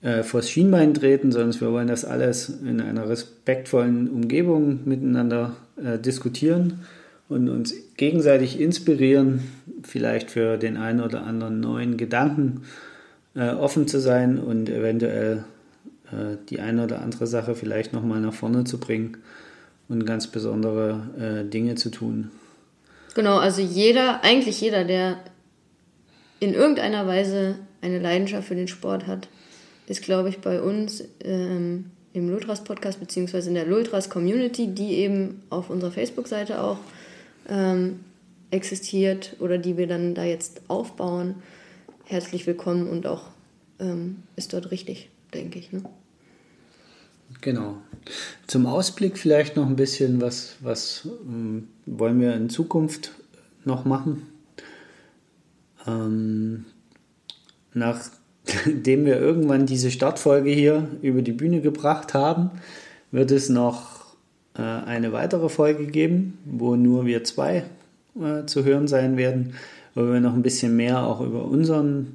äh, 0.00 0.22
vors 0.22 0.50
Schienbein 0.50 0.94
treten, 0.94 1.30
sondern 1.30 1.60
wir 1.60 1.70
wollen 1.70 1.88
das 1.88 2.04
alles 2.04 2.48
in 2.48 2.80
einer 2.80 3.08
respektvollen 3.08 4.08
Umgebung 4.08 4.80
miteinander 4.86 5.56
äh, 5.82 5.98
diskutieren 5.98 6.80
und 7.28 7.50
uns 7.50 7.74
gegenseitig 7.96 8.58
inspirieren, 8.58 9.42
vielleicht 9.82 10.30
für 10.30 10.56
den 10.56 10.78
einen 10.78 11.00
oder 11.00 11.24
anderen 11.24 11.60
neuen 11.60 11.98
Gedanken 11.98 12.62
äh, 13.34 13.50
offen 13.50 13.86
zu 13.88 14.00
sein 14.00 14.38
und 14.38 14.68
eventuell 14.68 15.44
äh, 16.12 16.36
die 16.48 16.60
eine 16.60 16.84
oder 16.84 17.02
andere 17.02 17.26
Sache 17.26 17.54
vielleicht 17.54 17.92
nochmal 17.92 18.20
nach 18.20 18.34
vorne 18.34 18.64
zu 18.64 18.78
bringen 18.78 19.18
und 19.88 20.04
ganz 20.06 20.26
besondere 20.26 21.44
äh, 21.46 21.48
Dinge 21.48 21.74
zu 21.74 21.90
tun. 21.90 22.30
Genau, 23.14 23.38
also 23.38 23.62
jeder, 23.62 24.22
eigentlich 24.22 24.60
jeder, 24.60 24.84
der 24.84 25.18
in 26.40 26.54
irgendeiner 26.54 27.06
Weise 27.06 27.56
eine 27.80 27.98
Leidenschaft 27.98 28.48
für 28.48 28.54
den 28.54 28.68
Sport 28.68 29.06
hat, 29.06 29.28
ist, 29.86 30.02
glaube 30.02 30.28
ich, 30.28 30.38
bei 30.38 30.60
uns 30.60 31.04
ähm, 31.24 31.86
im 32.12 32.28
Lultras 32.30 32.64
Podcast 32.64 33.00
beziehungsweise 33.00 33.48
in 33.48 33.54
der 33.54 33.66
Lultras 33.66 34.10
Community, 34.10 34.68
die 34.68 34.94
eben 34.94 35.42
auf 35.50 35.70
unserer 35.70 35.90
Facebook-Seite 35.90 36.62
auch 36.62 36.78
ähm, 37.48 38.00
existiert 38.50 39.36
oder 39.40 39.58
die 39.58 39.76
wir 39.76 39.86
dann 39.86 40.14
da 40.14 40.24
jetzt 40.24 40.62
aufbauen, 40.68 41.36
herzlich 42.08 42.46
willkommen 42.46 42.88
und 42.88 43.06
auch 43.06 43.24
ähm, 43.78 44.22
ist 44.34 44.54
dort 44.54 44.70
richtig, 44.70 45.10
denke 45.34 45.58
ich. 45.58 45.72
Ne? 45.72 45.82
Genau. 47.42 47.76
Zum 48.46 48.64
Ausblick 48.64 49.18
vielleicht 49.18 49.56
noch 49.56 49.66
ein 49.66 49.76
bisschen, 49.76 50.20
was, 50.20 50.56
was 50.60 51.06
ähm, 51.26 51.68
wollen 51.84 52.18
wir 52.20 52.34
in 52.34 52.48
Zukunft 52.48 53.12
noch 53.66 53.84
machen? 53.84 54.26
Ähm, 55.86 56.64
nachdem 57.74 59.04
wir 59.04 59.20
irgendwann 59.20 59.66
diese 59.66 59.90
Startfolge 59.90 60.50
hier 60.50 60.88
über 61.02 61.20
die 61.20 61.32
Bühne 61.32 61.60
gebracht 61.60 62.14
haben, 62.14 62.50
wird 63.10 63.30
es 63.30 63.50
noch 63.50 64.06
äh, 64.54 64.62
eine 64.62 65.12
weitere 65.12 65.50
Folge 65.50 65.86
geben, 65.86 66.38
wo 66.46 66.74
nur 66.74 67.04
wir 67.04 67.22
zwei 67.24 67.64
äh, 68.18 68.46
zu 68.46 68.64
hören 68.64 68.88
sein 68.88 69.18
werden 69.18 69.52
wo 69.98 70.12
wir 70.12 70.20
noch 70.20 70.34
ein 70.34 70.42
bisschen 70.42 70.76
mehr 70.76 71.02
auch 71.02 71.20
über 71.20 71.44
unseren 71.44 72.14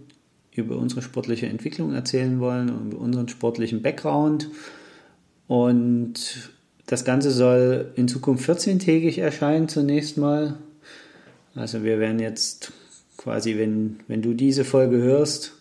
über 0.56 0.78
unsere 0.78 1.02
sportliche 1.02 1.48
Entwicklung 1.48 1.94
erzählen 1.94 2.40
wollen 2.40 2.70
über 2.92 3.00
unseren 3.00 3.28
sportlichen 3.28 3.82
Background. 3.82 4.50
Und 5.48 6.52
das 6.86 7.06
Ganze 7.06 7.32
soll 7.32 7.92
in 7.96 8.08
Zukunft 8.08 8.48
14-tägig 8.48 9.20
erscheinen 9.20 9.68
zunächst 9.68 10.18
mal. 10.18 10.58
Also 11.56 11.84
wir 11.84 12.00
werden 12.00 12.20
jetzt 12.20 12.72
quasi, 13.18 13.58
wenn, 13.58 14.00
wenn 14.08 14.22
du 14.22 14.36
diese 14.36 14.64
Folge 14.64 14.98
hörst, 14.98 15.54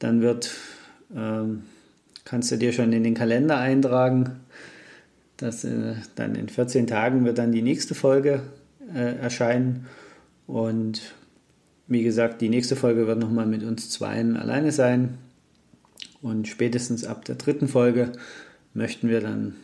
dann 0.00 0.20
wird, 0.20 0.50
ähm, 1.14 1.62
kannst 2.24 2.50
du 2.50 2.56
dir 2.56 2.72
schon 2.72 2.92
in 2.92 3.04
den 3.04 3.14
Kalender 3.14 3.58
eintragen, 3.58 4.40
dass 5.36 5.64
äh, 5.64 5.94
dann 6.16 6.34
in 6.34 6.48
14 6.48 6.88
Tagen 6.88 7.24
wird 7.24 7.38
dann 7.38 7.52
die 7.52 7.62
nächste 7.62 7.94
Folge 7.94 8.42
äh, 8.92 9.16
erscheinen. 9.16 9.86
Und 10.48 11.14
wie 11.88 12.02
gesagt, 12.02 12.40
die 12.42 12.50
nächste 12.50 12.76
Folge 12.76 13.06
wird 13.06 13.18
nochmal 13.18 13.46
mit 13.46 13.64
uns 13.64 13.90
zweien 13.90 14.36
alleine 14.36 14.72
sein. 14.72 15.18
Und 16.20 16.46
spätestens 16.46 17.04
ab 17.04 17.24
der 17.24 17.36
dritten 17.36 17.68
Folge 17.68 18.12
möchten 18.74 19.08
wir 19.08 19.20
dann 19.20 19.56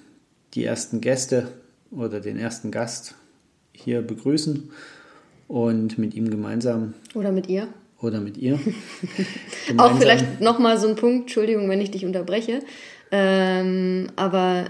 die 0.55 0.65
ersten 0.65 1.01
Gäste 1.01 1.49
oder 1.91 2.21
den 2.21 2.39
ersten 2.39 2.71
Gast 2.71 3.15
hier 3.73 4.03
begrüßen 4.03 4.71
und 5.49 5.99
mit 5.99 6.15
ihm 6.15 6.31
gemeinsam. 6.31 6.95
Oder 7.15 7.33
mit 7.33 7.49
ihr. 7.49 7.69
Oder 8.01 8.21
mit 8.21 8.39
ihr. 8.39 8.59
Auch 9.77 9.99
vielleicht 9.99 10.41
nochmal 10.41 10.79
so 10.79 10.89
ein 10.89 10.97
Punkt, 10.97 11.23
Entschuldigung, 11.23 11.69
wenn 11.69 11.81
ich 11.81 11.91
dich 11.91 12.05
unterbreche. 12.05 12.61
Ähm, 13.11 14.09
aber 14.17 14.67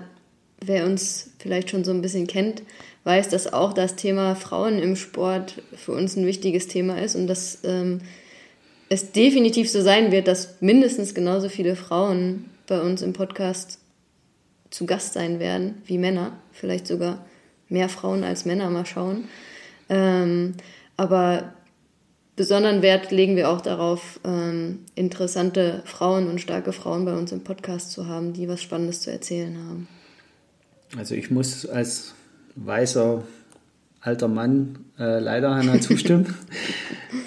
wer 0.64 0.86
uns 0.86 1.30
vielleicht 1.38 1.70
schon 1.70 1.84
so 1.84 1.92
ein 1.92 2.02
bisschen 2.02 2.26
kennt, 2.26 2.62
weiß, 3.04 3.28
dass 3.28 3.52
auch 3.52 3.72
das 3.72 3.96
Thema 3.96 4.34
Frauen 4.34 4.78
im 4.78 4.96
Sport 4.96 5.62
für 5.76 5.92
uns 5.92 6.16
ein 6.16 6.26
wichtiges 6.26 6.68
Thema 6.68 7.00
ist 7.00 7.16
und 7.16 7.26
dass 7.26 7.58
ähm, 7.64 8.00
es 8.88 9.12
definitiv 9.12 9.70
so 9.70 9.82
sein 9.82 10.10
wird, 10.10 10.28
dass 10.28 10.60
mindestens 10.60 11.14
genauso 11.14 11.48
viele 11.48 11.76
Frauen 11.76 12.46
bei 12.66 12.80
uns 12.80 13.02
im 13.02 13.12
Podcast 13.12 13.78
zu 14.70 14.86
Gast 14.86 15.12
sein 15.12 15.38
werden 15.38 15.82
wie 15.86 15.98
Männer. 15.98 16.32
Vielleicht 16.52 16.86
sogar 16.86 17.24
mehr 17.68 17.88
Frauen 17.88 18.24
als 18.24 18.44
Männer, 18.44 18.70
mal 18.70 18.86
schauen. 18.86 19.24
Ähm, 19.88 20.54
aber 20.96 21.52
besonderen 22.36 22.82
Wert 22.82 23.10
legen 23.10 23.36
wir 23.36 23.50
auch 23.50 23.60
darauf, 23.60 24.20
ähm, 24.24 24.80
interessante 24.94 25.82
Frauen 25.84 26.28
und 26.28 26.40
starke 26.40 26.72
Frauen 26.72 27.04
bei 27.04 27.14
uns 27.14 27.32
im 27.32 27.44
Podcast 27.44 27.92
zu 27.92 28.06
haben, 28.06 28.32
die 28.32 28.48
was 28.48 28.62
Spannendes 28.62 29.02
zu 29.02 29.10
erzählen 29.10 29.56
haben. 29.56 29.88
Also 30.96 31.14
ich 31.14 31.30
muss 31.30 31.66
als 31.66 32.14
weißer 32.56 33.22
alter 34.00 34.28
Mann 34.28 34.78
äh, 34.98 35.18
leider 35.18 35.54
Hannah 35.54 35.80
zustimmen. 35.80 36.34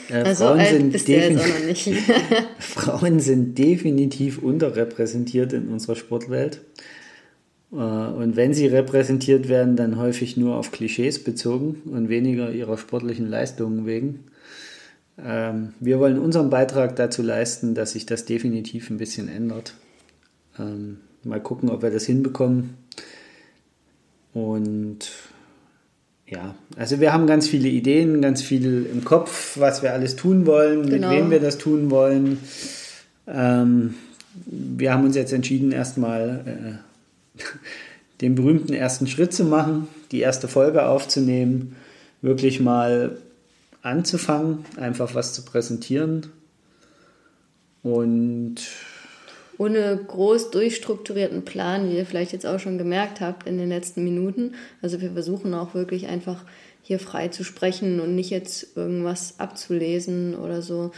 Äh, 0.10 0.24
also 0.24 0.46
Frauen, 0.46 0.92
sind. 0.92 1.40
Frauen 2.60 3.20
sind 3.20 3.58
definitiv 3.58 4.42
unterrepräsentiert 4.42 5.52
in 5.52 5.68
unserer 5.68 5.98
Sportwelt. 5.98 6.62
Äh, 7.74 7.76
Und 7.76 8.38
wenn 8.38 8.54
sie 8.54 8.68
repräsentiert 8.68 9.50
werden, 9.50 9.76
dann 9.76 9.98
häufig 9.98 10.38
nur 10.38 10.56
auf 10.56 10.72
Klischees 10.72 11.22
bezogen 11.24 11.82
und 11.92 12.08
weniger 12.08 12.52
ihrer 12.52 12.78
sportlichen 12.78 13.30
Leistungen 13.30 13.86
wegen. 13.86 14.26
Ähm, 15.22 15.74
Wir 15.82 16.00
wollen 16.00 16.20
unseren 16.20 16.50
Beitrag 16.50 16.96
dazu 16.96 17.22
leisten, 17.22 17.76
dass 17.76 17.92
sich 17.92 18.06
das 18.06 18.24
definitiv 18.24 18.90
ein 18.90 18.98
bisschen 18.98 19.28
ändert. 19.28 19.74
Ähm, 20.58 21.00
Mal 21.24 21.42
gucken, 21.42 21.70
ob 21.70 21.82
wir 21.82 21.92
das 21.92 22.06
hinbekommen. 22.06 22.76
Und 24.38 25.00
ja, 26.28 26.54
also 26.76 27.00
wir 27.00 27.12
haben 27.12 27.26
ganz 27.26 27.47
viele 27.47 27.69
Ideen, 27.69 28.21
ganz 28.21 28.43
viel 28.43 28.86
im 28.86 29.04
Kopf, 29.04 29.58
was 29.58 29.82
wir 29.82 29.93
alles 29.93 30.15
tun 30.15 30.45
wollen, 30.45 30.88
Genau. 30.88 31.10
mit 31.10 31.17
wem 31.17 31.32
wir 31.32 31.39
das 31.39 31.58
tun 31.58 31.89
wollen. 31.89 32.38
Ähm, 33.26 33.95
wir 34.45 34.93
haben 34.93 35.06
uns 35.06 35.15
jetzt 35.15 35.34
entschieden, 35.34 35.71
erstmal 35.71 36.78
äh, 37.39 37.41
den 38.21 38.36
berühmten 38.36 38.73
ersten 38.73 39.08
Schritt 39.08 39.34
zu 39.34 39.43
machen, 39.43 39.88
die 40.12 40.19
erste 40.19 40.47
Folge 40.47 40.86
aufzunehmen, 40.86 41.76
wirklich 42.21 42.60
mal 42.60 43.17
anzufangen, 43.82 44.65
einfach 44.76 45.15
was 45.15 45.34
zu 45.34 45.45
präsentieren. 45.45 46.28
Und 47.82 48.58
ohne 49.58 49.98
groß 50.08 50.52
durchstrukturierten 50.52 51.43
Plan, 51.43 51.89
wie 51.89 51.98
ihr 51.98 52.06
vielleicht 52.06 52.34
jetzt 52.34 52.46
auch 52.46 52.60
schon 52.60 52.78
gemerkt 52.78 53.22
habt 53.22 53.48
in 53.48 53.58
den 53.58 53.70
letzten 53.70 54.04
Minuten. 54.04 54.56
Also 54.82 55.02
wir 55.02 55.12
versuchen 55.12 55.54
auch 55.54 55.74
wirklich 55.74 56.08
einfach 56.08 56.43
hier 56.84 57.00
frei 57.00 57.28
zu 57.28 57.43
sprechen 57.43 58.00
und 58.00 58.15
nicht 58.15 58.30
jetzt 58.30 58.78
irgendwas 58.78 59.39
abzulesen 59.39 60.36
oder 60.36 60.62
so. 60.62 60.91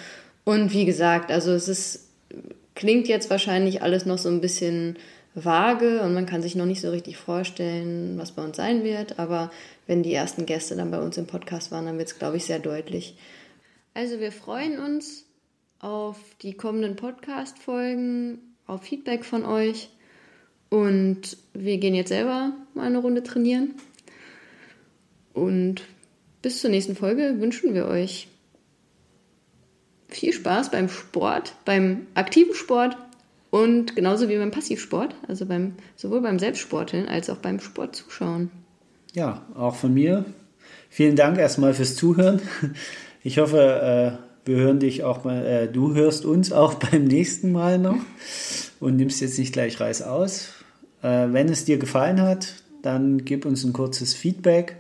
Und 0.43 0.73
wie 0.73 0.85
gesagt, 0.85 1.31
also 1.31 1.51
es 1.51 1.67
ist, 1.67 2.09
klingt 2.75 3.07
jetzt 3.07 3.29
wahrscheinlich 3.29 3.81
alles 3.81 4.05
noch 4.05 4.17
so 4.17 4.29
ein 4.29 4.41
bisschen 4.41 4.97
vage 5.35 6.01
und 6.01 6.13
man 6.13 6.25
kann 6.25 6.41
sich 6.41 6.55
noch 6.55 6.65
nicht 6.65 6.81
so 6.81 6.89
richtig 6.89 7.17
vorstellen, 7.17 8.17
was 8.17 8.31
bei 8.31 8.43
uns 8.43 8.57
sein 8.57 8.83
wird. 8.83 9.19
Aber 9.19 9.51
wenn 9.87 10.03
die 10.03 10.13
ersten 10.13 10.45
Gäste 10.45 10.75
dann 10.75 10.91
bei 10.91 10.99
uns 10.99 11.17
im 11.17 11.27
Podcast 11.27 11.71
waren, 11.71 11.85
dann 11.85 11.97
wird 11.97 12.09
es, 12.09 12.19
glaube 12.19 12.37
ich, 12.37 12.45
sehr 12.45 12.59
deutlich. 12.59 13.15
Also 13.93 14.19
wir 14.19 14.31
freuen 14.31 14.79
uns 14.79 15.25
auf 15.79 16.17
die 16.41 16.53
kommenden 16.53 16.95
Podcast-Folgen, 16.95 18.48
auf 18.69 18.83
Feedback 18.83 19.25
von 19.25 19.45
euch. 19.45 19.89
Und 20.69 21.37
wir 21.53 21.77
gehen 21.77 21.95
jetzt 21.95 22.09
selber 22.09 22.53
mal 22.75 22.85
eine 22.85 22.99
Runde 22.99 23.23
trainieren. 23.23 23.73
Und 25.33 25.83
bis 26.41 26.61
zur 26.61 26.69
nächsten 26.69 26.95
Folge 26.95 27.39
wünschen 27.39 27.73
wir 27.73 27.87
euch 27.87 28.27
viel 30.07 30.33
Spaß 30.33 30.71
beim 30.71 30.89
Sport, 30.89 31.55
beim 31.65 32.07
aktiven 32.13 32.53
Sport 32.53 32.97
und 33.51 33.95
genauso 33.95 34.29
wie 34.29 34.37
beim 34.37 34.51
Passivsport, 34.51 35.15
also 35.27 35.45
beim, 35.45 35.73
sowohl 35.95 36.21
beim 36.21 36.39
Selbstsporteln 36.39 37.07
als 37.07 37.29
auch 37.29 37.37
beim 37.37 37.59
Sportzuschauen. 37.59 38.51
ja, 39.13 39.45
auch 39.55 39.75
von 39.75 39.93
mir. 39.93 40.25
Vielen 40.89 41.15
Dank 41.15 41.37
erstmal 41.37 41.73
fürs 41.73 41.95
Zuhören. 41.95 42.41
Ich 43.21 43.37
hoffe, 43.37 44.17
äh, 44.21 44.28
wir 44.45 44.57
hören 44.57 44.79
dich 44.79 45.03
auch 45.03 45.23
mal, 45.23 45.45
äh, 45.45 45.67
du 45.67 45.93
hörst 45.93 46.25
uns 46.25 46.51
auch 46.51 46.73
beim 46.91 47.05
nächsten 47.05 47.51
Mal 47.51 47.77
noch 47.77 47.99
und 48.79 48.95
nimmst 48.95 49.21
jetzt 49.21 49.37
nicht 49.37 49.53
gleich 49.53 49.79
Reis 49.79 50.01
aus. 50.01 50.49
Äh, 51.01 51.27
wenn 51.31 51.49
es 51.49 51.65
dir 51.65 51.77
gefallen 51.77 52.21
hat, 52.21 52.53
dann 52.81 53.25
gib 53.25 53.45
uns 53.45 53.63
ein 53.63 53.73
kurzes 53.73 54.13
Feedback 54.13 54.77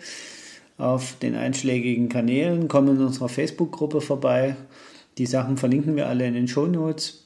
auf 0.77 1.17
den 1.21 1.35
einschlägigen 1.35 2.09
Kanälen. 2.09 2.67
Komm 2.67 2.87
in 2.87 3.01
unserer 3.01 3.29
Facebook-Gruppe 3.29 4.01
vorbei. 4.01 4.55
Die 5.17 5.25
Sachen 5.25 5.57
verlinken 5.57 5.95
wir 5.95 6.07
alle 6.07 6.25
in 6.25 6.33
den 6.33 6.47
Shownotes. 6.47 7.25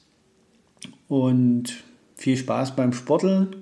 Und 1.08 1.84
viel 2.16 2.36
Spaß 2.36 2.74
beim 2.74 2.92
Sporteln. 2.92 3.56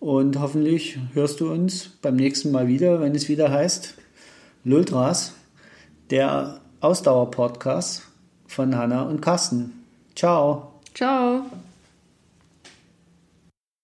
Und 0.00 0.38
hoffentlich 0.38 0.98
hörst 1.12 1.40
du 1.40 1.50
uns 1.50 1.90
beim 2.00 2.16
nächsten 2.16 2.52
Mal 2.52 2.68
wieder, 2.68 3.00
wenn 3.00 3.14
es 3.14 3.28
wieder 3.28 3.50
heißt 3.50 3.94
Lultras, 4.64 5.34
der 6.10 6.60
Ausdauer-Podcast 6.80 8.02
von 8.46 8.76
Hanna 8.76 9.02
und 9.02 9.20
Carsten. 9.20 9.84
Ciao. 10.14 10.72
Ciao! 10.94 11.44